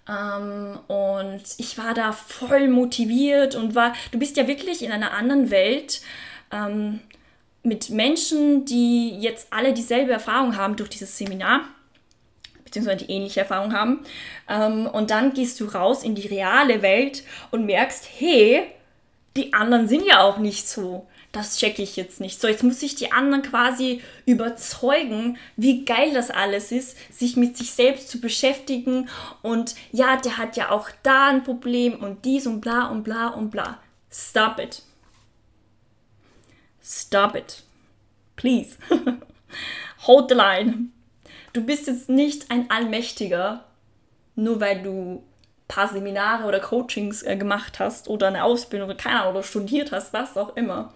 Ähm, 0.07 0.79
und 0.87 1.43
ich 1.57 1.77
war 1.77 1.93
da 1.93 2.11
voll 2.11 2.67
motiviert 2.67 3.55
und 3.55 3.75
war, 3.75 3.93
du 4.11 4.19
bist 4.19 4.37
ja 4.37 4.47
wirklich 4.47 4.83
in 4.83 4.91
einer 4.91 5.13
anderen 5.13 5.49
Welt 5.49 6.01
ähm, 6.51 6.99
mit 7.63 7.89
Menschen, 7.89 8.65
die 8.65 9.17
jetzt 9.19 9.47
alle 9.51 9.73
dieselbe 9.73 10.11
Erfahrung 10.11 10.57
haben 10.57 10.75
durch 10.75 10.89
dieses 10.89 11.17
Seminar, 11.17 11.61
beziehungsweise 12.65 13.05
die 13.05 13.11
ähnliche 13.13 13.41
Erfahrung 13.41 13.73
haben. 13.73 14.01
Ähm, 14.49 14.87
und 14.87 15.09
dann 15.09 15.33
gehst 15.33 15.59
du 15.61 15.65
raus 15.65 16.03
in 16.03 16.15
die 16.15 16.27
reale 16.27 16.81
Welt 16.81 17.23
und 17.51 17.65
merkst, 17.65 18.07
hey, 18.17 18.63
die 19.37 19.53
anderen 19.53 19.87
sind 19.87 20.05
ja 20.05 20.21
auch 20.21 20.37
nicht 20.37 20.67
so 20.67 21.07
das 21.33 21.57
checke 21.57 21.81
ich 21.81 21.95
jetzt 21.95 22.21
nicht. 22.21 22.39
So, 22.39 22.47
jetzt 22.47 22.63
muss 22.63 22.81
ich 22.83 22.95
die 22.95 23.11
anderen 23.11 23.41
quasi 23.41 24.01
überzeugen, 24.25 25.37
wie 25.57 25.83
geil 25.83 26.13
das 26.13 26.29
alles 26.29 26.71
ist, 26.71 26.95
sich 27.11 27.35
mit 27.35 27.57
sich 27.57 27.71
selbst 27.71 28.09
zu 28.09 28.21
beschäftigen 28.21 29.09
und 29.41 29.75
ja, 29.91 30.15
der 30.15 30.37
hat 30.37 30.55
ja 30.55 30.69
auch 30.69 30.89
da 31.01 31.27
ein 31.27 31.43
Problem 31.43 31.95
und 31.95 32.23
dies 32.23 32.45
und 32.47 32.61
bla 32.61 32.87
und 32.87 33.03
bla 33.03 33.29
und 33.29 33.49
bla. 33.49 33.79
Stop 34.11 34.59
it. 34.59 34.83
Stop 36.83 37.35
it. 37.35 37.63
Please. 38.35 38.77
Hold 40.05 40.29
the 40.29 40.35
line. 40.35 40.89
Du 41.51 41.63
bist 41.65 41.87
jetzt 41.87 42.09
nicht 42.09 42.51
ein 42.51 42.69
Allmächtiger, 42.69 43.65
nur 44.35 44.61
weil 44.61 44.83
du 44.83 45.23
paar 45.67 45.87
Seminare 45.87 46.45
oder 46.45 46.59
Coachings 46.59 47.23
äh, 47.23 47.35
gemacht 47.35 47.79
hast 47.79 48.07
oder 48.07 48.27
eine 48.27 48.43
Ausbildung 48.43 48.89
oder 48.89 48.97
keine 48.97 49.21
Ahnung, 49.21 49.33
oder 49.33 49.43
studiert 49.43 49.91
hast, 49.91 50.13
was 50.13 50.37
auch 50.37 50.55
immer. 50.55 50.93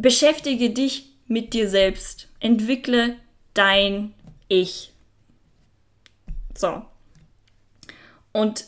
Beschäftige 0.00 0.70
dich 0.70 1.10
mit 1.26 1.54
dir 1.54 1.68
selbst. 1.68 2.28
Entwickle 2.38 3.16
dein 3.52 4.14
Ich. 4.46 4.92
So. 6.56 6.84
Und 8.32 8.66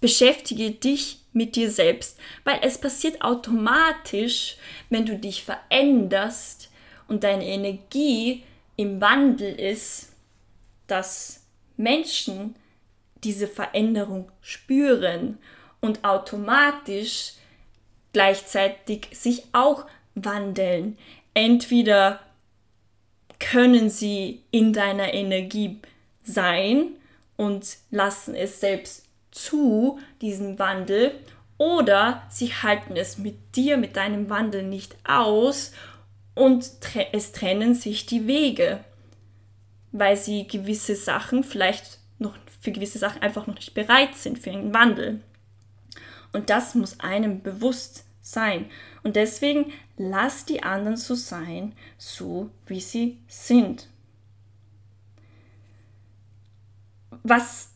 beschäftige 0.00 0.72
dich 0.72 1.20
mit 1.32 1.54
dir 1.54 1.70
selbst, 1.70 2.18
weil 2.42 2.58
es 2.62 2.78
passiert 2.78 3.22
automatisch, 3.22 4.56
wenn 4.90 5.06
du 5.06 5.16
dich 5.16 5.44
veränderst 5.44 6.68
und 7.06 7.22
deine 7.22 7.46
Energie 7.46 8.42
im 8.74 9.00
Wandel 9.00 9.54
ist, 9.54 10.16
dass 10.88 11.44
Menschen 11.76 12.56
diese 13.22 13.46
Veränderung 13.46 14.32
spüren 14.40 15.38
und 15.80 16.04
automatisch 16.04 17.34
gleichzeitig 18.14 19.08
sich 19.12 19.44
auch 19.52 19.84
wandeln. 20.14 20.96
Entweder 21.34 22.20
können 23.38 23.90
sie 23.90 24.40
in 24.50 24.72
deiner 24.72 25.12
Energie 25.12 25.80
sein 26.22 26.92
und 27.36 27.76
lassen 27.90 28.34
es 28.34 28.60
selbst 28.60 29.04
zu, 29.30 29.98
diesen 30.22 30.58
Wandel, 30.58 31.12
oder 31.58 32.22
sie 32.30 32.48
halten 32.54 32.96
es 32.96 33.18
mit 33.18 33.54
dir, 33.54 33.76
mit 33.76 33.96
deinem 33.96 34.30
Wandel 34.30 34.62
nicht 34.62 34.96
aus 35.04 35.72
und 36.34 36.70
es 37.12 37.32
trennen 37.32 37.74
sich 37.74 38.06
die 38.06 38.26
Wege 38.26 38.80
weil 39.94 40.16
sie 40.16 40.46
gewisse 40.48 40.96
Sachen 40.96 41.44
vielleicht 41.44 42.00
noch 42.18 42.34
für 42.60 42.72
gewisse 42.72 42.98
Sachen 42.98 43.22
einfach 43.22 43.46
noch 43.46 43.54
nicht 43.54 43.74
bereit 43.74 44.16
sind 44.16 44.40
für 44.40 44.50
einen 44.50 44.74
Wandel. 44.74 45.20
Und 46.34 46.50
das 46.50 46.74
muss 46.74 46.98
einem 46.98 47.42
bewusst 47.42 48.04
sein. 48.20 48.66
Und 49.04 49.16
deswegen 49.16 49.72
lass 49.96 50.44
die 50.44 50.64
anderen 50.64 50.96
so 50.96 51.14
sein, 51.14 51.74
so 51.96 52.50
wie 52.66 52.80
sie 52.80 53.18
sind. 53.28 53.88
Was 57.22 57.70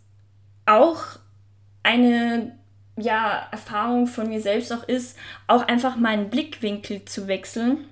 auch 0.66 1.04
eine 1.84 2.58
ja, 2.96 3.46
Erfahrung 3.52 4.08
von 4.08 4.28
mir 4.28 4.40
selbst 4.40 4.72
auch 4.72 4.82
ist, 4.82 5.16
auch 5.46 5.62
einfach 5.62 5.96
meinen 5.96 6.28
Blickwinkel 6.28 7.04
zu 7.04 7.28
wechseln 7.28 7.84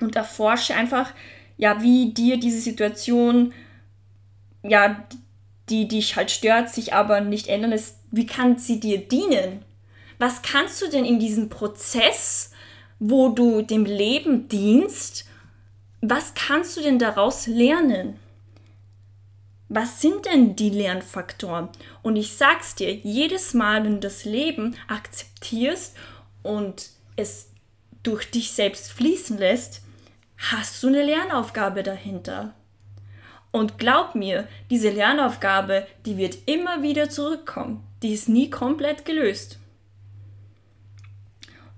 und 0.00 0.16
erforsche 0.16 0.74
einfach, 0.74 1.12
ja, 1.56 1.80
wie 1.80 2.12
dir 2.12 2.40
diese 2.40 2.60
Situation, 2.60 3.54
ja, 4.64 5.04
die 5.68 5.86
dich 5.86 6.16
halt 6.16 6.32
stört, 6.32 6.70
sich 6.70 6.92
aber 6.92 7.20
nicht 7.20 7.46
ändern 7.46 7.70
lässt, 7.70 8.00
wie 8.10 8.26
kann 8.26 8.58
sie 8.58 8.80
dir 8.80 8.98
dienen? 8.98 9.64
Was 10.22 10.40
kannst 10.40 10.80
du 10.80 10.88
denn 10.88 11.04
in 11.04 11.18
diesem 11.18 11.48
Prozess, 11.48 12.52
wo 13.00 13.30
du 13.30 13.62
dem 13.62 13.84
Leben 13.84 14.46
dienst, 14.46 15.24
was 16.00 16.34
kannst 16.34 16.76
du 16.76 16.80
denn 16.80 17.00
daraus 17.00 17.48
lernen? 17.48 18.20
Was 19.68 20.00
sind 20.00 20.24
denn 20.26 20.54
die 20.54 20.70
Lernfaktoren? 20.70 21.70
Und 22.02 22.14
ich 22.14 22.36
sag's 22.36 22.76
dir, 22.76 22.94
jedes 22.94 23.52
Mal, 23.52 23.82
wenn 23.82 23.94
du 23.94 23.98
das 23.98 24.24
Leben 24.24 24.76
akzeptierst 24.86 25.96
und 26.44 26.90
es 27.16 27.48
durch 28.04 28.30
dich 28.30 28.52
selbst 28.52 28.92
fließen 28.92 29.38
lässt, 29.38 29.82
hast 30.36 30.80
du 30.84 30.86
eine 30.86 31.02
Lernaufgabe 31.02 31.82
dahinter. 31.82 32.54
Und 33.50 33.76
glaub 33.76 34.14
mir, 34.14 34.46
diese 34.70 34.90
Lernaufgabe, 34.90 35.84
die 36.06 36.16
wird 36.16 36.38
immer 36.46 36.84
wieder 36.84 37.10
zurückkommen. 37.10 37.82
die 38.04 38.12
ist 38.12 38.28
nie 38.28 38.50
komplett 38.50 39.04
gelöst. 39.04 39.58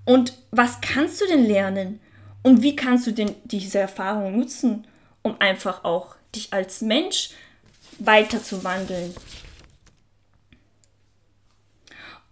Und 0.04 0.34
was 0.50 0.80
kannst 0.80 1.20
du 1.20 1.26
denn 1.26 1.46
lernen? 1.46 2.00
Und 2.42 2.62
wie 2.62 2.76
kannst 2.76 3.06
du 3.06 3.12
denn 3.12 3.34
diese 3.44 3.78
Erfahrung 3.78 4.38
nutzen, 4.38 4.87
um 5.23 5.40
einfach 5.40 5.84
auch 5.84 6.16
dich 6.34 6.52
als 6.52 6.82
Mensch 6.82 7.30
weiterzuwandeln? 7.99 9.14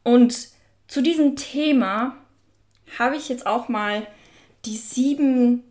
Und 0.03 0.49
zu 0.89 1.01
diesem 1.01 1.37
Thema 1.37 2.17
habe 2.99 3.17
ich 3.17 3.29
jetzt 3.29 3.47
auch 3.47 3.69
mal 3.69 4.07
die 4.65 4.77
sieben, 4.77 5.63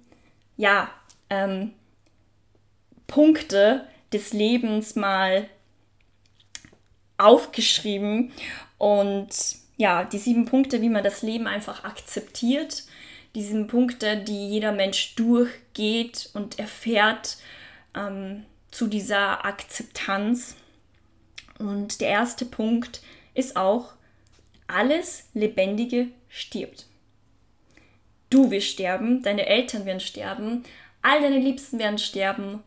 ja, 0.57 0.89
ähm, 1.29 1.73
Punkte 3.07 3.87
des 4.11 4.33
Lebens 4.33 4.95
mal 4.95 5.47
aufgeschrieben 7.17 8.31
und 8.77 9.29
ja, 9.81 10.03
die 10.03 10.19
sieben 10.19 10.45
Punkte, 10.45 10.79
wie 10.83 10.89
man 10.89 11.03
das 11.03 11.23
Leben 11.23 11.47
einfach 11.47 11.83
akzeptiert, 11.83 12.83
die 13.33 13.41
sieben 13.41 13.65
Punkte, 13.65 14.15
die 14.15 14.49
jeder 14.49 14.71
Mensch 14.71 15.15
durchgeht 15.15 16.29
und 16.35 16.59
erfährt 16.59 17.37
ähm, 17.95 18.45
zu 18.69 18.85
dieser 18.85 19.43
Akzeptanz. 19.43 20.55
Und 21.57 21.99
der 21.99 22.09
erste 22.09 22.45
Punkt 22.45 23.01
ist 23.33 23.55
auch, 23.55 23.93
alles 24.67 25.29
Lebendige 25.33 26.09
stirbt. 26.29 26.85
Du 28.29 28.51
wirst 28.51 28.67
sterben, 28.67 29.23
deine 29.23 29.47
Eltern 29.47 29.87
werden 29.87 29.99
sterben, 29.99 30.63
all 31.01 31.21
deine 31.21 31.39
Liebsten 31.39 31.79
werden 31.79 31.97
sterben 31.97 32.61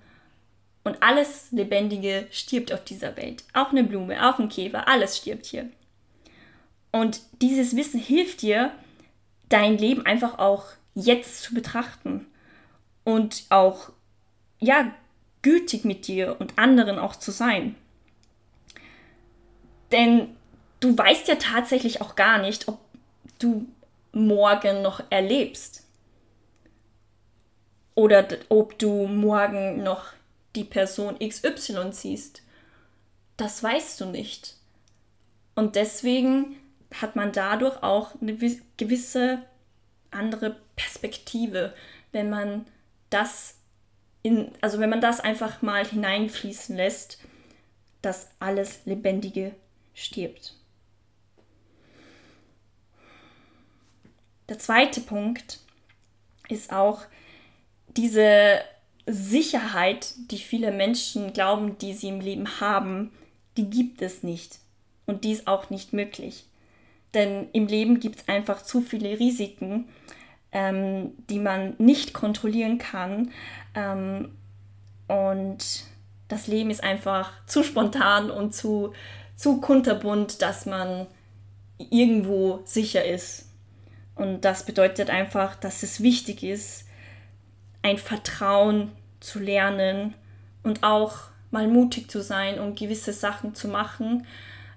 und 0.83 1.01
alles 1.01 1.53
Lebendige 1.53 2.27
stirbt 2.33 2.73
auf 2.73 2.83
dieser 2.83 3.17
Welt. 3.17 3.45
Auch 3.53 3.71
eine 3.71 3.85
Blume, 3.85 4.29
auch 4.29 4.41
ein 4.41 4.49
Käfer, 4.49 4.89
alles 4.89 5.19
stirbt 5.19 5.47
hier. 5.47 5.71
Und 6.95 7.23
dieses 7.43 7.75
Wissen 7.75 7.99
hilft 7.99 8.43
dir, 8.43 8.71
dein 9.49 9.77
Leben 9.79 10.07
einfach 10.07 10.39
auch 10.39 10.67
jetzt 10.95 11.43
zu 11.43 11.53
betrachten 11.53 12.25
und 13.03 13.47
auch, 13.49 13.91
ja, 14.61 14.95
gütig 15.43 15.85
mit 15.85 16.07
dir 16.07 16.37
und 16.39 16.57
anderen 16.57 17.01
auch 17.01 17.17
zu 17.17 17.33
sein. 17.33 17.75
Denn 19.91 20.37
du 20.79 20.97
weißt 20.97 21.27
ja 21.27 21.35
tatsächlich 21.35 22.01
auch 22.01 22.15
gar 22.15 22.39
nicht, 22.39 22.69
ob 22.69 22.79
du 23.41 23.67
morgen 24.13 24.81
noch 24.83 25.03
erlebst. 25.11 25.85
Oder 27.97 28.25
ob 28.51 28.79
du 28.79 29.09
morgen 29.09 29.83
noch 29.83 30.13
die 30.55 30.63
Person 30.63 31.19
XY 31.19 31.91
siehst. 31.91 32.43
Das 33.37 33.65
weißt 33.65 34.01
du 34.01 34.07
nicht. 34.07 34.55
Und 35.57 35.75
deswegen 35.75 36.55
hat 37.01 37.17
man 37.17 37.33
dadurch 37.33 37.83
auch 37.83 38.21
eine 38.21 38.37
gewisse 38.77 39.43
andere 40.11 40.57
Perspektive, 40.77 41.75
wenn 42.13 42.31
man 42.31 42.67
das 43.11 43.57
in, 44.23 44.51
also 44.61 44.79
wenn 44.79 44.91
man 44.91 45.01
das 45.01 45.21
einfach 45.21 45.61
mal 45.61 45.87
hineinfließen 45.87 46.77
lässt, 46.77 47.19
dass 48.01 48.31
alles 48.39 48.81
Lebendige 48.85 49.55
stirbt. 49.95 50.57
Der 54.49 54.59
zweite 54.59 55.01
Punkt 55.01 55.61
ist 56.49 56.73
auch 56.73 57.03
diese 57.97 58.61
Sicherheit, 59.07 60.15
die 60.31 60.39
viele 60.39 60.73
Menschen 60.73 61.33
glauben, 61.33 61.79
die 61.79 61.95
sie 61.95 62.09
im 62.09 62.21
Leben 62.21 62.61
haben, 62.61 63.13
die 63.57 63.69
gibt 63.69 64.03
es 64.03 64.23
nicht. 64.23 64.59
Und 65.07 65.25
die 65.25 65.33
ist 65.33 65.47
auch 65.47 65.71
nicht 65.71 65.93
möglich. 65.93 66.47
Denn 67.15 67.49
im 67.53 67.67
Leben 67.67 68.01
gibt 68.01 68.21
es 68.21 68.29
einfach 68.29 68.63
zu 68.63 68.81
viele 68.81 69.19
Risiken, 69.19 69.89
ähm, 70.53 71.13
die 71.31 71.39
man 71.39 71.75
nicht 71.79 72.13
kontrollieren 72.13 72.79
kann. 72.79 73.31
Ähm, 73.75 74.31
und 75.09 75.85
das 76.29 76.47
Leben 76.47 76.71
ist 76.71 76.83
einfach 76.83 77.33
zu 77.47 77.63
spontan 77.63 78.31
und 78.31 78.55
zu, 78.55 78.93
zu 79.37 79.61
kunterbunt, 79.61 80.43
dass 80.43 80.67
man 80.67 81.07
irgendwo 81.79 82.61
sicher 82.65 83.05
ist. 83.05 83.49
Und 84.15 84.45
das 84.45 84.65
bedeutet 84.65 85.11
einfach, 85.11 85.57
dass 85.57 85.83
es 85.83 86.03
wichtig 86.03 86.43
ist, 86.43 86.87
ein 87.83 87.99
Vertrauen 87.99 88.93
zu 89.21 89.39
lernen 89.39 90.15
und 90.63 90.83
auch 90.83 91.17
mal 91.51 91.69
mutig 91.69 92.11
zu 92.11 92.23
sein 92.23 92.59
und 92.59 92.79
gewisse 92.79 93.13
Sachen 93.13 93.55
zu 93.55 93.69
machen, 93.69 94.27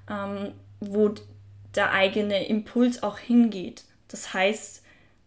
ähm, 0.10 0.52
wo 0.80 1.14
der 1.78 1.92
eigene 1.92 2.48
Impuls 2.48 3.04
auch 3.04 3.20
hingeht. 3.20 3.84
Das 4.08 4.34
heißt, 4.34 4.84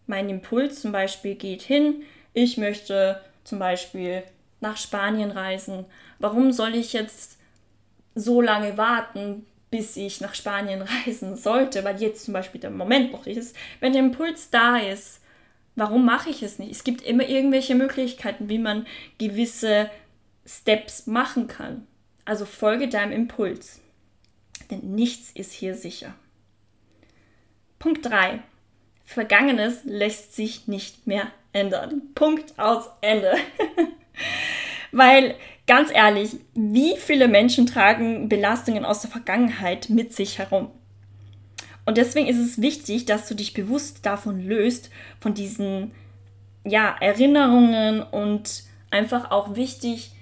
mein 0.06 0.28
Impuls 0.28 0.80
zum 0.80 0.92
Beispiel 0.92 1.36
geht 1.36 1.62
hin, 1.62 2.02
ich 2.34 2.56
möchte 2.56 3.20
zum 3.44 3.58
Beispiel 3.58 4.22
nach 4.60 4.76
Spanien 4.76 5.30
reisen. 5.30 5.86
Warum 6.18 6.52
soll 6.52 6.74
ich 6.74 6.92
jetzt 6.92 7.38
so 8.14 8.40
lange 8.40 8.76
warten, 8.76 9.46
bis 9.70 9.96
ich 9.96 10.20
nach 10.20 10.34
Spanien 10.34 10.82
reisen 11.06 11.36
sollte, 11.36 11.84
weil 11.84 12.00
jetzt 12.00 12.24
zum 12.24 12.34
Beispiel 12.34 12.60
der 12.60 12.70
Moment 12.70 13.12
noch 13.12 13.26
nicht 13.26 13.36
ist. 13.36 13.56
Wenn 13.78 13.92
der 13.92 14.02
Impuls 14.02 14.50
da 14.50 14.76
ist, 14.78 15.20
warum 15.76 16.04
mache 16.04 16.30
ich 16.30 16.42
es 16.42 16.58
nicht? 16.58 16.72
Es 16.72 16.84
gibt 16.84 17.02
immer 17.02 17.28
irgendwelche 17.28 17.74
Möglichkeiten, 17.74 18.48
wie 18.48 18.58
man 18.58 18.86
gewisse 19.18 19.90
Steps 20.46 21.06
machen 21.06 21.46
kann. 21.46 21.86
Also 22.24 22.44
folge 22.44 22.88
deinem 22.88 23.12
Impuls. 23.12 23.80
Denn 24.70 24.94
nichts 24.94 25.30
ist 25.32 25.52
hier 25.52 25.74
sicher. 25.74 26.14
Punkt 27.80 28.04
3. 28.04 28.40
Vergangenes 29.04 29.80
lässt 29.84 30.36
sich 30.36 30.68
nicht 30.68 31.06
mehr 31.06 31.28
ändern. 31.54 32.02
Punkt 32.14 32.56
aus 32.58 32.90
Ende. 33.00 33.32
Weil 34.92 35.34
ganz 35.66 35.90
ehrlich, 35.90 36.36
wie 36.54 36.96
viele 36.98 37.26
Menschen 37.26 37.66
tragen 37.66 38.28
Belastungen 38.28 38.84
aus 38.84 39.00
der 39.00 39.10
Vergangenheit 39.10 39.88
mit 39.88 40.14
sich 40.14 40.38
herum? 40.38 40.70
Und 41.86 41.96
deswegen 41.96 42.26
ist 42.28 42.38
es 42.38 42.60
wichtig, 42.60 43.06
dass 43.06 43.26
du 43.26 43.34
dich 43.34 43.54
bewusst 43.54 44.04
davon 44.04 44.46
löst, 44.46 44.90
von 45.18 45.32
diesen 45.32 45.92
ja, 46.64 46.94
Erinnerungen 47.00 48.02
und 48.02 48.64
einfach 48.90 49.30
auch 49.30 49.56
wichtig 49.56 50.12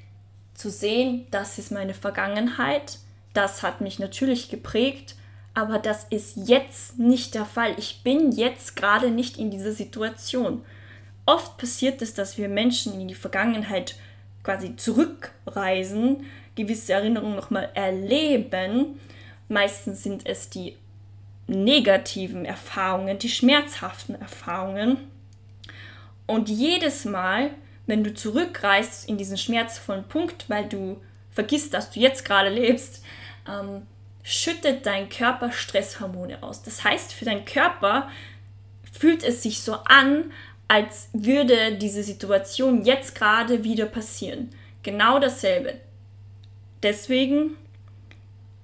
zu 0.55 0.71
sehen, 0.71 1.27
das 1.33 1.59
ist 1.59 1.73
meine 1.73 1.95
Vergangenheit, 1.95 2.99
das 3.33 3.65
hat 3.65 3.81
mich 3.81 3.99
natürlich 3.99 4.49
geprägt, 4.49 5.17
aber 5.59 5.81
das 5.81 6.05
ist 6.05 6.37
jetzt 6.49 7.01
nicht 7.01 7.35
der 7.35 7.45
Fall. 7.45 7.75
Ich 7.79 8.05
bin 8.05 8.31
jetzt 8.31 8.77
gerade 8.77 9.11
nicht 9.11 9.39
in 9.39 9.51
dieser 9.51 9.73
Situation. 9.73 10.65
Oft 11.27 11.59
passiert 11.59 12.01
es, 12.01 12.15
dass 12.15 12.39
wir 12.39 12.49
Menschen 12.49 13.01
in 13.01 13.09
die 13.09 13.17
Vergangenheit 13.17 13.97
quasi 14.45 14.77
zurückreisen, 14.77 16.27
gewisse 16.55 16.93
Erinnerungen 16.93 17.35
nochmal 17.35 17.71
erleben. 17.75 19.01
Meistens 19.49 20.05
sind 20.05 20.27
es 20.27 20.49
die 20.49 20.77
negativen 21.49 22.45
Erfahrungen, 22.45 23.19
die 23.19 23.29
schmerzhaften 23.29 24.15
Erfahrungen. 24.15 24.99
Und 26.27 26.49
jedes 26.49 27.05
Mal, 27.05 27.51
wenn 27.87 28.05
du 28.05 28.15
zurückreist 28.15 29.09
in 29.09 29.19
diesen 29.19 29.39
schmerzvollen 29.39 30.05
Punkt, 30.05 30.49
weil 30.49 30.69
du 30.69 31.01
vergisst, 31.33 31.75
dass 31.75 31.91
du 31.91 31.99
jetzt 31.99 32.25
gerade 32.25 32.49
lebst, 32.49 33.03
ähm, 33.49 33.83
schüttet 34.29 34.85
dein 34.85 35.09
Körper 35.09 35.51
Stresshormone 35.51 36.43
aus. 36.43 36.63
Das 36.63 36.85
heißt, 36.85 37.15
für 37.15 37.25
deinen 37.25 37.47
Körper 37.47 38.11
fühlt 38.93 39.25
es 39.25 39.43
sich 39.43 39.63
so 39.63 39.73
an, 39.87 40.33
als 40.69 41.09
würde 41.15 41.77
diese 41.77 42.03
Situation 42.03 42.85
jetzt 42.85 43.15
gerade 43.15 43.65
wieder 43.65 43.87
passieren. 43.87 44.51
Genau 44.83 45.19
dasselbe. 45.19 45.81
Deswegen, 46.83 47.57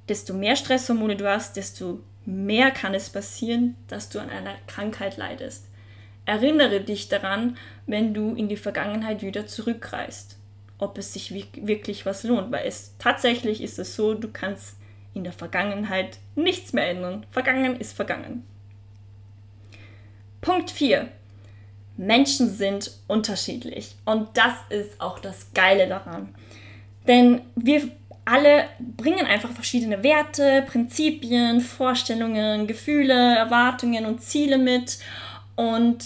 desto 0.06 0.34
mehr 0.34 0.54
Stresshormone 0.54 1.16
du 1.16 1.26
hast, 1.30 1.56
desto 1.56 2.00
mehr 2.26 2.70
kann 2.70 2.92
es 2.92 3.08
passieren, 3.08 3.74
dass 3.88 4.10
du 4.10 4.18
an 4.18 4.28
einer 4.28 4.56
Krankheit 4.66 5.16
leidest. 5.16 5.64
Erinnere 6.26 6.82
dich 6.82 7.08
daran, 7.08 7.56
wenn 7.86 8.12
du 8.12 8.34
in 8.34 8.50
die 8.50 8.58
Vergangenheit 8.58 9.22
wieder 9.22 9.46
zurückreist, 9.46 10.36
ob 10.76 10.98
es 10.98 11.14
sich 11.14 11.32
wirklich 11.32 12.04
was 12.04 12.22
lohnt, 12.22 12.52
weil 12.52 12.66
es 12.66 12.92
tatsächlich 12.98 13.62
ist 13.62 13.78
es 13.78 13.96
so, 13.96 14.12
du 14.12 14.28
kannst 14.30 14.76
in 15.14 15.24
der 15.24 15.32
Vergangenheit 15.32 16.18
nichts 16.34 16.72
mehr 16.72 16.88
ändern. 16.88 17.24
Vergangen 17.30 17.78
ist 17.78 17.94
vergangen. 17.94 18.44
Punkt 20.40 20.70
4. 20.70 21.08
Menschen 21.96 22.50
sind 22.50 22.90
unterschiedlich. 23.06 23.94
Und 24.04 24.36
das 24.36 24.54
ist 24.68 25.00
auch 25.00 25.18
das 25.18 25.52
Geile 25.54 25.88
daran. 25.88 26.34
Denn 27.06 27.42
wir 27.54 27.88
alle 28.24 28.64
bringen 28.78 29.26
einfach 29.26 29.50
verschiedene 29.50 30.02
Werte, 30.02 30.64
Prinzipien, 30.66 31.60
Vorstellungen, 31.60 32.66
Gefühle, 32.66 33.36
Erwartungen 33.36 34.06
und 34.06 34.22
Ziele 34.22 34.58
mit. 34.58 34.98
Und 35.56 36.04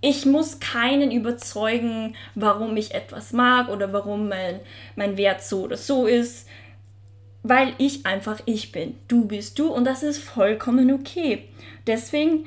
ich 0.00 0.26
muss 0.26 0.60
keinen 0.60 1.10
überzeugen, 1.10 2.14
warum 2.34 2.76
ich 2.76 2.94
etwas 2.94 3.32
mag 3.32 3.68
oder 3.68 3.92
warum 3.92 4.28
mein, 4.28 4.60
mein 4.96 5.16
Wert 5.16 5.42
so 5.42 5.62
oder 5.62 5.76
so 5.76 6.06
ist. 6.06 6.48
Weil 7.48 7.74
ich 7.78 8.06
einfach 8.06 8.40
ich 8.44 8.72
bin. 8.72 8.98
Du 9.08 9.24
bist 9.24 9.58
du 9.58 9.68
und 9.68 9.84
das 9.84 10.02
ist 10.02 10.18
vollkommen 10.18 10.92
okay. 10.92 11.48
Deswegen 11.86 12.46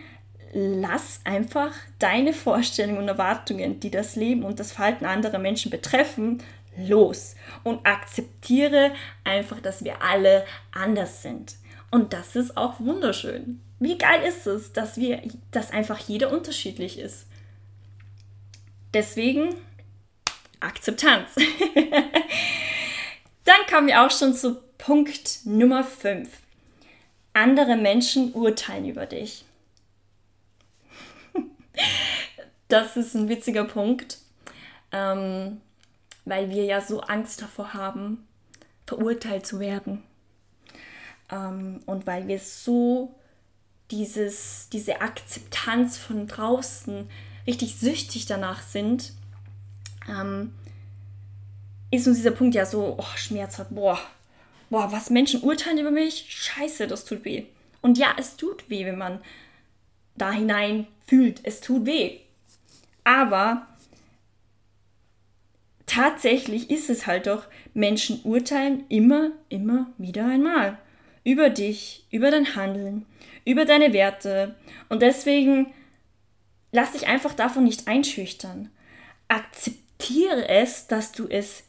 lass 0.53 1.21
einfach 1.23 1.73
deine 1.99 2.33
Vorstellungen 2.33 2.99
und 2.99 3.07
Erwartungen, 3.07 3.79
die 3.79 3.89
das 3.89 4.15
Leben 4.15 4.43
und 4.43 4.59
das 4.59 4.71
Verhalten 4.71 5.05
anderer 5.05 5.39
Menschen 5.39 5.71
betreffen, 5.71 6.43
los 6.77 7.35
und 7.63 7.85
akzeptiere 7.85 8.91
einfach, 9.23 9.59
dass 9.59 9.83
wir 9.83 10.01
alle 10.01 10.45
anders 10.71 11.21
sind. 11.21 11.55
Und 11.89 12.13
das 12.13 12.35
ist 12.35 12.55
auch 12.55 12.79
wunderschön. 12.79 13.61
Wie 13.79 13.97
geil 13.97 14.21
ist 14.27 14.45
es, 14.45 14.71
dass 14.71 14.97
wir, 14.97 15.21
dass 15.51 15.71
einfach 15.71 15.99
jeder 15.99 16.31
unterschiedlich 16.31 16.99
ist. 16.99 17.25
Deswegen 18.93 19.55
Akzeptanz. 20.59 21.35
Dann 23.43 23.65
kommen 23.69 23.87
wir 23.87 24.05
auch 24.05 24.11
schon 24.11 24.33
zu 24.33 24.61
Punkt 24.81 25.45
Nummer 25.45 25.83
5. 25.83 26.27
Andere 27.33 27.75
Menschen 27.75 28.33
urteilen 28.33 28.89
über 28.89 29.05
dich. 29.05 29.45
das 32.67 32.97
ist 32.97 33.13
ein 33.13 33.29
witziger 33.29 33.65
Punkt, 33.65 34.17
ähm, 34.91 35.61
weil 36.25 36.49
wir 36.49 36.65
ja 36.65 36.81
so 36.81 37.01
Angst 37.01 37.43
davor 37.43 37.75
haben, 37.75 38.27
verurteilt 38.87 39.45
zu 39.45 39.59
werden. 39.59 40.01
Ähm, 41.29 41.81
und 41.85 42.07
weil 42.07 42.27
wir 42.27 42.39
so 42.39 43.13
dieses, 43.91 44.67
diese 44.69 44.99
Akzeptanz 45.01 45.99
von 45.99 46.25
draußen 46.25 47.07
richtig 47.45 47.75
süchtig 47.75 48.25
danach 48.25 48.63
sind, 48.63 49.13
ähm, 50.09 50.55
ist 51.91 52.07
uns 52.07 52.17
dieser 52.17 52.31
Punkt 52.31 52.55
ja 52.55 52.65
so 52.65 52.95
oh, 52.97 53.15
schmerzhaft. 53.15 53.75
Boah, 53.75 53.99
boah, 54.71 54.91
was 54.91 55.11
Menschen 55.11 55.43
urteilen 55.43 55.77
über 55.77 55.91
mich? 55.91 56.25
Scheiße, 56.29 56.87
das 56.87 57.05
tut 57.05 57.23
weh. 57.25 57.43
Und 57.81 57.97
ja, 57.97 58.15
es 58.17 58.37
tut 58.37 58.69
weh, 58.69 58.85
wenn 58.85 58.97
man 58.97 59.19
da 60.15 60.31
hinein 60.31 60.87
fühlt. 61.05 61.41
Es 61.43 61.61
tut 61.61 61.85
weh. 61.85 62.19
Aber 63.03 63.67
tatsächlich 65.85 66.71
ist 66.71 66.89
es 66.89 67.05
halt 67.05 67.27
doch, 67.27 67.47
Menschen 67.73 68.21
urteilen 68.23 68.85
immer, 68.87 69.31
immer 69.49 69.91
wieder 69.97 70.25
einmal. 70.25 70.79
Über 71.23 71.49
dich, 71.49 72.05
über 72.09 72.31
dein 72.31 72.55
Handeln, 72.55 73.05
über 73.45 73.65
deine 73.65 73.93
Werte. 73.93 74.55
Und 74.87 75.01
deswegen 75.01 75.73
lass 76.71 76.93
dich 76.93 77.07
einfach 77.07 77.33
davon 77.33 77.65
nicht 77.65 77.87
einschüchtern. 77.87 78.69
Akzeptiere 79.27 80.47
es, 80.47 80.87
dass 80.87 81.11
du 81.11 81.27
es 81.27 81.63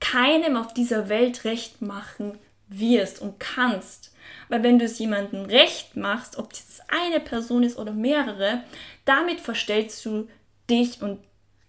keinem 0.00 0.56
auf 0.56 0.74
dieser 0.74 1.08
Welt 1.08 1.44
recht 1.44 1.82
machen 1.82 2.38
wirst 2.68 3.20
und 3.20 3.38
kannst. 3.38 4.12
Weil 4.48 4.62
wenn 4.62 4.78
du 4.78 4.84
es 4.84 4.98
jemandem 4.98 5.44
recht 5.44 5.96
machst, 5.96 6.36
ob 6.38 6.52
es 6.52 6.80
eine 6.88 7.20
Person 7.20 7.62
ist 7.62 7.78
oder 7.78 7.92
mehrere, 7.92 8.64
damit 9.04 9.40
verstellst 9.40 10.04
du 10.04 10.28
dich 10.68 11.02
und 11.02 11.20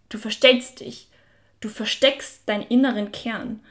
du 0.10 0.18
verstellst 0.18 0.80
dich. 0.80 1.10
Du 1.60 1.70
versteckst 1.70 2.48
deinen 2.48 2.64
inneren 2.64 3.12
Kern. 3.12 3.64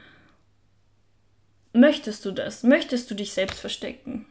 Möchtest 1.72 2.24
du 2.24 2.32
das? 2.32 2.62
Möchtest 2.62 3.10
du 3.10 3.14
dich 3.14 3.32
selbst 3.32 3.58
verstecken? 3.58 4.26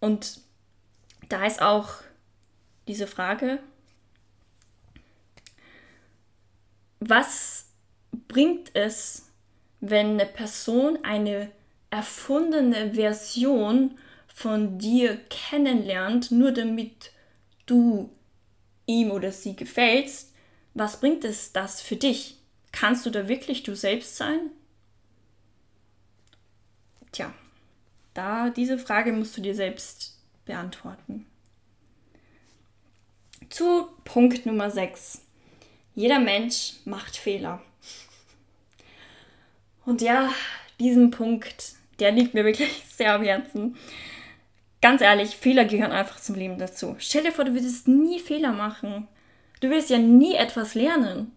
Und 0.00 0.40
da 1.28 1.46
ist 1.46 1.60
auch 1.60 1.94
diese 2.88 3.06
Frage, 3.06 3.58
was 6.98 7.69
bringt 8.30 8.74
es, 8.76 9.28
wenn 9.80 10.12
eine 10.12 10.26
Person 10.26 10.98
eine 11.02 11.50
erfundene 11.90 12.94
Version 12.94 13.98
von 14.28 14.78
dir 14.78 15.16
kennenlernt, 15.28 16.30
nur 16.30 16.52
damit 16.52 17.10
du 17.66 18.10
ihm 18.86 19.10
oder 19.10 19.32
sie 19.32 19.56
gefällst? 19.56 20.32
Was 20.74 21.00
bringt 21.00 21.24
es 21.24 21.52
das 21.52 21.82
für 21.82 21.96
dich? 21.96 22.36
Kannst 22.70 23.04
du 23.04 23.10
da 23.10 23.26
wirklich 23.26 23.64
du 23.64 23.74
selbst 23.74 24.16
sein? 24.16 24.50
Tja, 27.10 27.34
da 28.14 28.50
diese 28.50 28.78
Frage 28.78 29.12
musst 29.12 29.36
du 29.36 29.40
dir 29.40 29.56
selbst 29.56 30.20
beantworten. 30.44 31.26
Zu 33.48 33.88
Punkt 34.04 34.46
Nummer 34.46 34.70
6. 34.70 35.22
Jeder 35.96 36.20
Mensch 36.20 36.74
macht 36.84 37.16
Fehler. 37.16 37.60
Und 39.84 40.02
ja, 40.02 40.30
diesen 40.78 41.10
Punkt, 41.10 41.74
der 41.98 42.12
liegt 42.12 42.34
mir 42.34 42.44
wirklich 42.44 42.84
sehr 42.90 43.14
am 43.14 43.22
Herzen. 43.22 43.76
Ganz 44.82 45.02
ehrlich, 45.02 45.36
Fehler 45.36 45.64
gehören 45.66 45.92
einfach 45.92 46.20
zum 46.20 46.36
Leben 46.36 46.58
dazu. 46.58 46.96
Stell 46.98 47.24
dir 47.24 47.32
vor, 47.32 47.44
du 47.44 47.52
würdest 47.52 47.86
nie 47.86 48.18
Fehler 48.18 48.52
machen. 48.52 49.08
Du 49.60 49.68
wirst 49.68 49.90
ja 49.90 49.98
nie 49.98 50.34
etwas 50.34 50.74
lernen. 50.74 51.32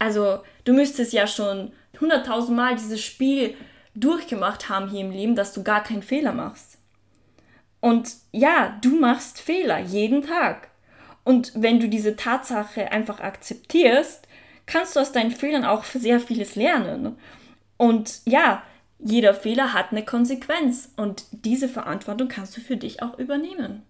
Also, 0.00 0.40
du 0.64 0.72
müsstest 0.72 1.12
ja 1.12 1.26
schon 1.26 1.72
hunderttausend 2.00 2.56
Mal 2.56 2.74
dieses 2.74 3.00
Spiel 3.00 3.54
durchgemacht 3.94 4.68
haben 4.68 4.88
hier 4.88 5.00
im 5.00 5.10
Leben, 5.10 5.36
dass 5.36 5.52
du 5.52 5.62
gar 5.62 5.82
keinen 5.82 6.02
Fehler 6.02 6.32
machst. 6.32 6.78
Und 7.80 8.12
ja, 8.32 8.78
du 8.82 8.98
machst 8.98 9.40
Fehler 9.40 9.78
jeden 9.78 10.22
Tag. 10.22 10.68
Und 11.24 11.52
wenn 11.54 11.80
du 11.80 11.88
diese 11.88 12.16
Tatsache 12.16 12.90
einfach 12.92 13.20
akzeptierst, 13.20 14.26
kannst 14.66 14.96
du 14.96 15.00
aus 15.00 15.12
deinen 15.12 15.30
Fehlern 15.30 15.64
auch 15.64 15.84
sehr 15.84 16.20
vieles 16.20 16.56
lernen. 16.56 17.16
Und 17.80 18.20
ja, 18.26 18.62
jeder 18.98 19.32
Fehler 19.32 19.72
hat 19.72 19.90
eine 19.90 20.04
Konsequenz 20.04 20.90
und 20.96 21.24
diese 21.30 21.66
Verantwortung 21.66 22.28
kannst 22.28 22.54
du 22.54 22.60
für 22.60 22.76
dich 22.76 23.00
auch 23.00 23.18
übernehmen. 23.18 23.84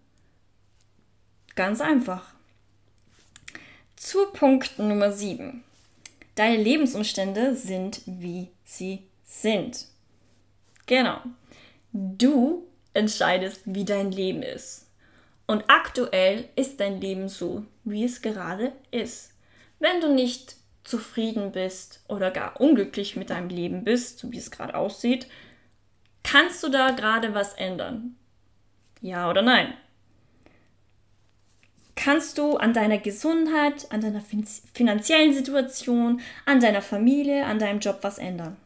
Ganz 1.56 1.80
einfach. 1.80 2.32
Zu 3.96 4.26
Punkt 4.32 4.78
Nummer 4.78 5.10
7. 5.10 5.64
Deine 6.36 6.62
Lebensumstände 6.62 7.56
sind, 7.56 8.02
wie 8.06 8.50
sie 8.64 9.08
sind. 9.24 9.88
Genau. 10.86 11.18
Du 11.92 12.68
entscheidest, 12.94 13.62
wie 13.64 13.84
dein 13.84 14.12
Leben 14.12 14.44
ist. 14.44 14.86
Und 15.48 15.64
aktuell 15.66 16.48
ist 16.54 16.78
dein 16.78 17.00
Leben 17.00 17.28
so, 17.28 17.64
wie 17.82 18.04
es 18.04 18.22
gerade 18.22 18.70
ist. 18.92 19.32
Wenn 19.80 20.00
du 20.00 20.14
nicht 20.14 20.59
zufrieden 20.90 21.52
bist 21.52 22.04
oder 22.08 22.30
gar 22.30 22.60
unglücklich 22.60 23.16
mit 23.16 23.30
deinem 23.30 23.48
Leben 23.48 23.84
bist, 23.84 24.18
so 24.18 24.30
wie 24.32 24.38
es 24.38 24.50
gerade 24.50 24.74
aussieht, 24.74 25.28
kannst 26.22 26.62
du 26.62 26.68
da 26.68 26.90
gerade 26.90 27.32
was 27.34 27.54
ändern? 27.54 28.16
Ja 29.00 29.30
oder 29.30 29.42
nein? 29.42 29.72
Kannst 31.94 32.38
du 32.38 32.56
an 32.56 32.72
deiner 32.72 32.98
Gesundheit, 32.98 33.86
an 33.92 34.00
deiner 34.00 34.22
finanziellen 34.72 35.32
Situation, 35.32 36.20
an 36.46 36.60
deiner 36.60 36.82
Familie, 36.82 37.46
an 37.46 37.58
deinem 37.58 37.80
Job 37.80 37.98
was 38.02 38.18
ändern? 38.18 38.56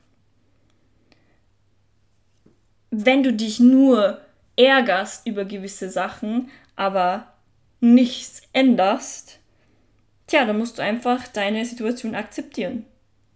Wenn 2.91 3.23
du 3.23 3.33
dich 3.33 3.59
nur 3.59 4.21
ärgerst 4.57 5.27
über 5.27 5.45
gewisse 5.45 5.91
Sachen, 5.91 6.49
aber 6.77 7.35
nichts 7.81 8.43
änderst, 8.53 9.41
Tja, 10.35 10.45
dann 10.45 10.59
musst 10.59 10.79
du 10.79 10.83
einfach 10.83 11.29
deine 11.29 11.65
Situation 11.65 12.17
akzeptieren. 12.17 12.87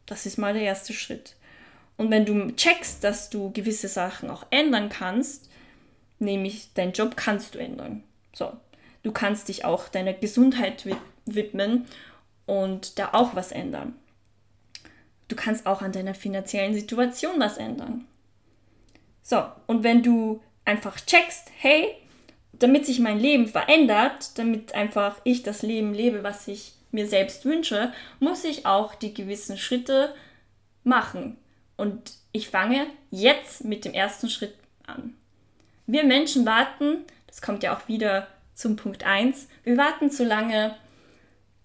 Das 0.07 0.27
ist 0.27 0.37
mal 0.37 0.53
der 0.53 0.63
erste 0.63 0.93
Schritt. 0.93 1.37
Und 1.97 2.11
wenn 2.11 2.27
du 2.27 2.51
checkst, 2.57 3.05
dass 3.05 3.31
du 3.31 3.53
gewisse 3.53 3.87
Sachen 3.87 4.29
auch 4.31 4.47
ändern 4.51 4.89
kannst, 4.89 5.49
nämlich 6.19 6.75
deinen 6.75 6.91
Job 6.91 7.17
kannst 7.17 7.55
du 7.55 7.61
ändern. 7.61 8.03
So, 8.33 8.51
du 9.05 9.13
kannst 9.13 9.47
dich 9.47 9.65
auch 9.65 9.89
deiner 9.89 10.13
Gesundheit 10.13 10.85
widmen 11.25 11.87
und 12.47 12.99
da 12.99 13.11
auch 13.13 13.37
was 13.37 13.53
ändern. 13.53 13.95
Du 15.29 15.37
kannst 15.37 15.67
auch 15.67 15.83
an 15.83 15.93
deiner 15.93 16.15
finanziellen 16.15 16.75
Situation 16.75 17.39
was 17.39 17.59
ändern. 17.59 18.09
So, 19.23 19.45
und 19.69 19.85
wenn 19.85 20.03
du 20.03 20.43
einfach 20.65 20.97
checkst, 20.99 21.53
hey, 21.61 21.95
damit 22.55 22.87
sich 22.87 22.99
mein 22.99 23.21
Leben 23.21 23.47
verändert, 23.47 24.37
damit 24.37 24.75
einfach 24.75 25.21
ich 25.23 25.45
das 25.45 25.63
Leben 25.63 25.95
lebe, 25.95 26.25
was 26.25 26.49
ich 26.49 26.75
mir 26.91 27.07
selbst 27.07 27.45
wünsche, 27.45 27.93
muss 28.21 28.45
ich 28.45 28.67
auch 28.67 28.95
die 28.95 29.15
gewissen 29.15 29.59
Schritte 29.59 30.15
machen. 30.85 31.37
Und 31.77 32.13
ich 32.33 32.49
fange 32.49 32.87
jetzt 33.11 33.65
mit 33.65 33.85
dem 33.85 33.95
ersten 33.95 34.29
Schritt 34.29 34.55
an. 34.87 35.15
Wir 35.87 36.05
Menschen 36.05 36.45
warten, 36.45 37.05
das 37.27 37.41
kommt 37.41 37.63
ja 37.63 37.77
auch 37.77 37.89
wieder 37.89 38.27
zum 38.55 38.77
Punkt 38.77 39.05
1, 39.05 39.49
wir 39.65 39.77
warten 39.77 40.11
zu 40.11 40.25
lange 40.25 40.75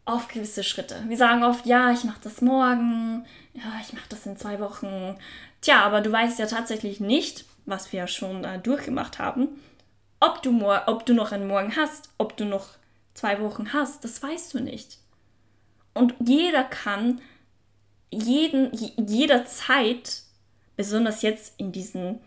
auf 0.05 0.27
gewisse 0.27 0.63
Schritte. 0.63 1.03
Wir 1.07 1.17
sagen 1.17 1.43
oft, 1.43 1.65
ja, 1.65 1.91
ich 1.91 2.03
mache 2.03 2.19
das 2.23 2.41
morgen, 2.41 3.25
ja, 3.53 3.63
ich 3.81 3.93
mache 3.93 4.09
das 4.09 4.25
in 4.25 4.38
zwei 4.38 4.59
Wochen. 4.59 5.15
Tja, 5.62 5.83
aber 5.83 6.01
du 6.01 6.12
weißt 6.12 6.39
ja 6.39 6.45
tatsächlich 6.45 6.99
nicht, 6.99 7.45
was 7.65 7.91
wir 7.91 8.01
ja 8.01 8.07
schon 8.07 8.43
äh, 8.43 8.59
durchgemacht 8.59 9.19
haben, 9.19 9.47
ob 10.19 10.41
du, 10.41 10.71
ob 10.88 11.05
du 11.05 11.13
noch 11.13 11.31
einen 11.31 11.47
Morgen 11.47 11.75
hast, 11.75 12.09
ob 12.17 12.38
du 12.38 12.45
noch 12.45 12.69
zwei 13.13 13.41
Wochen 13.41 13.73
hast, 13.73 14.03
das 14.03 14.21
weißt 14.21 14.53
du 14.53 14.59
nicht. 14.59 14.99
Und 15.93 16.15
jeder 16.19 16.63
kann 16.63 17.21
jeden, 18.10 18.71
jederzeit 18.97 20.23
besonders 20.75 21.21
jetzt 21.21 21.53
in 21.58 21.71
diesem 21.71 22.19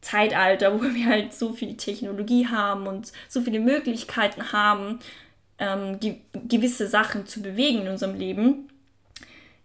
Zeitalter, 0.00 0.74
wo 0.74 0.82
wir 0.82 1.06
halt 1.06 1.32
so 1.32 1.52
viel 1.52 1.76
Technologie 1.76 2.48
haben 2.48 2.86
und 2.86 3.12
so 3.28 3.40
viele 3.40 3.60
Möglichkeiten 3.60 4.52
haben, 4.52 4.98
ähm, 5.58 6.00
ge 6.00 6.16
gewisse 6.48 6.88
Sachen 6.88 7.26
zu 7.26 7.40
bewegen 7.40 7.82
in 7.82 7.88
unserem 7.88 8.16
Leben, 8.16 8.68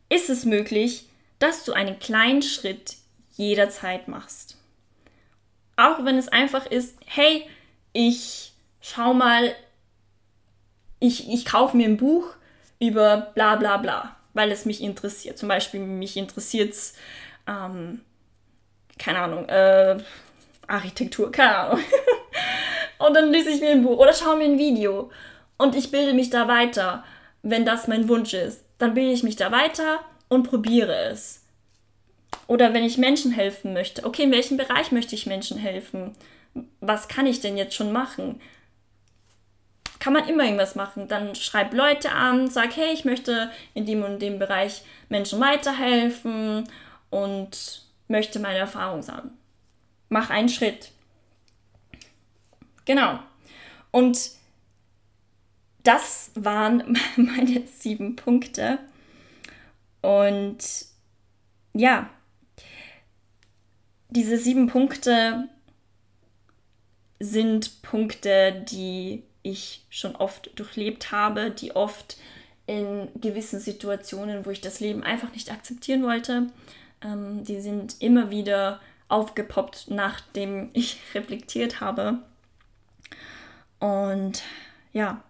ist 0.10 0.30
es 0.30 0.46
möglich, 0.46 1.08
dass 1.40 1.66
du 1.66 1.74
einen 1.74 2.00
kleinen 2.00 2.42
Schritt 2.42 2.98
jederzeit 3.36 4.08
machst. 4.08 4.58
Auch 5.76 6.06
wenn 6.06 6.18
es 6.18 6.28
einfach 6.28 6.66
ist, 6.66 6.98
hey, 7.06 7.44
ich 7.94 8.54
schau 8.82 9.14
mal, 9.14 9.56
ich, 11.00 11.30
ich 11.30 11.46
kaufe 11.46 11.78
mir 11.78 11.88
ein 11.88 11.98
Buch 11.98 12.37
über 12.80 13.32
bla 13.36 13.56
bla 13.56 13.78
bla, 13.78 14.16
weil 14.34 14.52
es 14.52 14.66
mich 14.66 14.82
interessiert. 14.82 15.38
Zum 15.38 15.50
Beispiel 15.50 15.80
mich 15.80 16.18
interessiert 16.18 16.74
es, 16.74 16.94
ähm, 17.48 18.02
keine 18.98 19.20
Ahnung, 19.20 19.48
äh, 19.50 19.98
Architektur, 20.68 21.32
keine 21.32 21.56
Ahnung. 21.56 21.80
und 23.00 23.14
dann 23.14 23.32
lese 23.32 23.50
ich 23.50 23.62
mir 23.62 23.72
ein 23.72 23.84
Buch 23.84 24.00
oder 24.00 24.14
schaue 24.14 24.38
mir 24.38 24.46
ein 24.46 24.60
Video 24.60 25.12
und 25.58 25.76
ich 25.76 25.92
bilde 25.92 26.14
mich 26.14 26.30
da 26.30 26.48
weiter, 26.48 27.04
wenn 27.42 27.66
das 27.66 27.88
mein 27.88 28.10
Wunsch 28.10 28.34
ist. 28.34 28.64
Dann 28.78 28.94
bilde 28.94 29.12
ich 29.12 29.24
mich 29.24 29.36
da 29.36 29.52
weiter 29.52 30.00
und 30.30 30.50
probiere 30.50 30.96
es. 31.10 31.44
Oder 32.48 32.74
wenn 32.74 32.84
ich 32.84 32.98
Menschen 32.98 33.32
helfen 33.32 33.74
möchte, 33.74 34.06
okay, 34.06 34.24
in 34.24 34.32
welchem 34.32 34.58
Bereich 34.58 34.92
möchte 34.92 35.16
ich 35.16 35.26
Menschen 35.26 35.58
helfen? 35.58 36.16
Was 36.80 37.08
kann 37.08 37.26
ich 37.26 37.40
denn 37.40 37.58
jetzt 37.58 37.76
schon 37.76 37.92
machen? 37.92 38.40
Kann 40.00 40.14
man 40.14 40.28
immer 40.28 40.44
irgendwas 40.44 40.76
machen. 40.76 41.08
Dann 41.08 41.36
schreib 41.36 41.74
Leute 41.74 42.12
an, 42.12 42.50
sag, 42.50 42.76
hey, 42.76 42.94
ich 42.94 43.06
möchte 43.06 43.52
in 43.74 43.86
dem 43.86 44.04
und 44.04 44.20
dem 44.22 44.40
Bereich 44.40 44.84
Menschen 45.10 45.40
weiterhelfen 45.40 46.70
und 47.10 47.84
möchte 48.08 48.40
meine 48.40 48.60
Erfahrung 48.60 49.02
sagen. 49.02 49.32
Mach 50.10 50.30
einen 50.30 50.50
Schritt. 50.50 50.92
Genau. 52.86 53.20
Und 53.92 54.32
das 55.84 56.32
waren 56.36 56.98
meine 57.16 57.66
sieben 57.68 58.16
Punkte. 58.16 58.80
Und 60.02 60.58
ja, 61.74 62.10
diese 64.10 64.38
sieben 64.38 64.68
Punkte 64.68 65.50
sind 67.20 67.82
Punkte, 67.82 68.66
die 68.70 69.24
ich 69.52 69.86
schon 69.90 70.16
oft 70.16 70.58
durchlebt 70.58 71.12
habe, 71.12 71.52
die 71.52 71.76
oft 71.76 72.18
in 72.66 73.08
gewissen 73.20 73.60
Situationen, 73.60 74.46
wo 74.46 74.50
ich 74.50 74.62
das 74.62 74.80
Leben 74.80 75.04
einfach 75.04 75.32
nicht 75.32 75.52
akzeptieren 75.52 76.04
wollte, 76.04 76.48
ähm, 77.02 77.44
die 77.44 77.62
sind 77.62 78.02
immer 78.02 78.30
wieder 78.30 78.82
aufgepoppt, 79.08 79.86
nachdem 79.90 80.70
ich 80.74 81.00
reflektiert 81.14 81.80
habe. 81.80 82.20
Und 83.80 84.44
ja, 84.94 85.24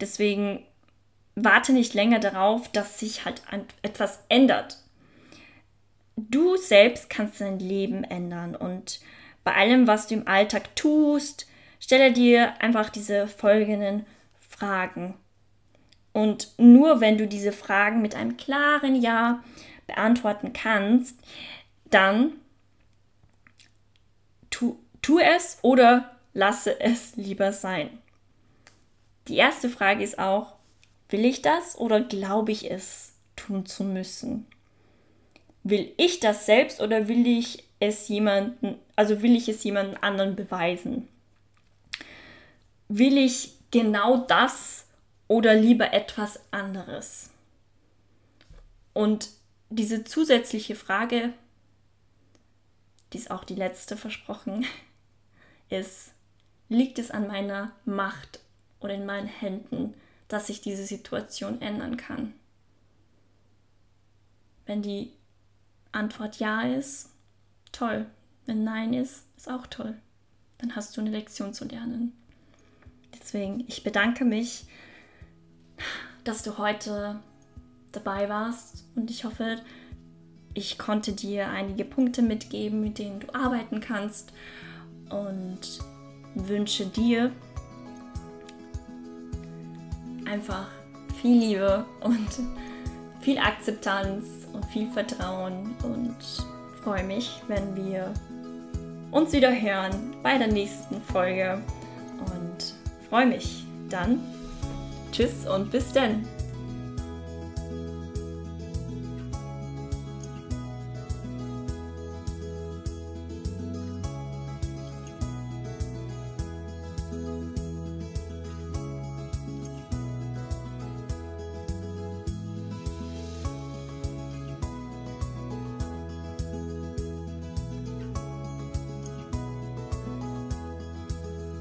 deswegen 0.00 0.64
warte 1.34 1.72
nicht 1.72 1.94
länger 1.94 2.18
darauf, 2.18 2.70
dass 2.70 2.98
sich 2.98 3.24
halt 3.24 3.42
etwas 3.82 4.20
ändert. 4.28 4.78
Du 6.16 6.56
selbst 6.56 7.08
kannst 7.08 7.40
dein 7.40 7.60
Leben 7.60 8.02
ändern 8.02 8.56
und 8.56 9.00
bei 9.44 9.54
allem, 9.54 9.86
was 9.86 10.08
du 10.08 10.14
im 10.14 10.28
Alltag 10.28 10.74
tust, 10.74 11.47
stelle 11.88 12.12
dir 12.12 12.60
einfach 12.60 12.90
diese 12.90 13.26
folgenden 13.26 14.04
Fragen. 14.46 15.14
Und 16.12 16.52
nur 16.58 17.00
wenn 17.00 17.16
du 17.16 17.26
diese 17.26 17.50
Fragen 17.50 18.02
mit 18.02 18.14
einem 18.14 18.36
klaren 18.36 18.94
Ja 18.94 19.42
beantworten 19.86 20.52
kannst, 20.52 21.18
dann 21.86 22.32
tu, 24.50 24.78
tu 25.00 25.18
es 25.18 25.60
oder 25.62 26.14
lasse 26.34 26.78
es 26.78 27.16
lieber 27.16 27.54
sein. 27.54 27.88
Die 29.28 29.36
erste 29.36 29.70
Frage 29.70 30.04
ist 30.04 30.18
auch, 30.18 30.56
will 31.08 31.24
ich 31.24 31.40
das 31.40 31.78
oder 31.78 32.02
glaube 32.02 32.52
ich 32.52 32.70
es 32.70 33.14
tun 33.34 33.64
zu 33.64 33.82
müssen? 33.82 34.46
Will 35.62 35.90
ich 35.96 36.20
das 36.20 36.44
selbst 36.44 36.82
oder 36.82 37.08
will 37.08 37.26
ich 37.26 37.64
es 37.80 38.08
jemanden, 38.08 38.78
also 38.94 39.22
will 39.22 39.34
ich 39.34 39.48
es 39.48 39.64
jemanden 39.64 39.96
anderen 39.96 40.36
beweisen? 40.36 41.08
Will 42.88 43.18
ich 43.18 43.54
genau 43.70 44.18
das 44.26 44.86
oder 45.28 45.54
lieber 45.54 45.92
etwas 45.92 46.40
anderes? 46.50 47.30
Und 48.94 49.30
diese 49.70 50.04
zusätzliche 50.04 50.74
Frage, 50.74 51.32
die 53.12 53.18
ist 53.18 53.30
auch 53.30 53.44
die 53.44 53.54
letzte 53.54 53.96
versprochen, 53.96 54.66
ist, 55.68 56.12
liegt 56.68 56.98
es 56.98 57.10
an 57.10 57.26
meiner 57.28 57.72
Macht 57.84 58.40
oder 58.80 58.94
in 58.94 59.06
meinen 59.06 59.28
Händen, 59.28 59.94
dass 60.28 60.48
ich 60.48 60.60
diese 60.60 60.84
Situation 60.84 61.60
ändern 61.60 61.96
kann? 61.96 62.34
Wenn 64.66 64.82
die 64.82 65.12
Antwort 65.92 66.38
ja 66.38 66.62
ist, 66.62 67.10
toll. 67.72 68.06
Wenn 68.46 68.64
nein 68.64 68.94
ist, 68.94 69.24
ist 69.36 69.48
auch 69.48 69.66
toll. 69.66 69.96
Dann 70.58 70.74
hast 70.74 70.96
du 70.96 71.00
eine 71.00 71.10
Lektion 71.10 71.54
zu 71.54 71.64
lernen. 71.64 72.17
Deswegen, 73.14 73.64
ich 73.68 73.82
bedanke 73.84 74.24
mich, 74.24 74.66
dass 76.24 76.42
du 76.42 76.58
heute 76.58 77.20
dabei 77.92 78.28
warst. 78.28 78.84
Und 78.94 79.10
ich 79.10 79.24
hoffe, 79.24 79.56
ich 80.54 80.78
konnte 80.78 81.12
dir 81.12 81.48
einige 81.48 81.84
Punkte 81.84 82.22
mitgeben, 82.22 82.80
mit 82.80 82.98
denen 82.98 83.20
du 83.20 83.34
arbeiten 83.34 83.80
kannst. 83.80 84.32
Und 85.10 85.60
wünsche 86.34 86.86
dir 86.86 87.32
einfach 90.26 90.68
viel 91.20 91.38
Liebe 91.38 91.86
und 92.00 92.28
viel 93.20 93.38
Akzeptanz 93.38 94.46
und 94.52 94.64
viel 94.66 94.90
Vertrauen. 94.90 95.74
Und 95.82 96.16
freue 96.82 97.04
mich, 97.04 97.42
wenn 97.48 97.74
wir 97.74 98.12
uns 99.10 99.32
wieder 99.32 99.50
hören 99.50 100.16
bei 100.22 100.36
der 100.38 100.48
nächsten 100.48 101.00
Folge 101.00 101.62
freue 103.08 103.26
mich 103.26 103.64
dann. 103.88 104.20
Tschüss 105.12 105.46
und 105.46 105.70
bis 105.70 105.92
dann. 105.92 106.26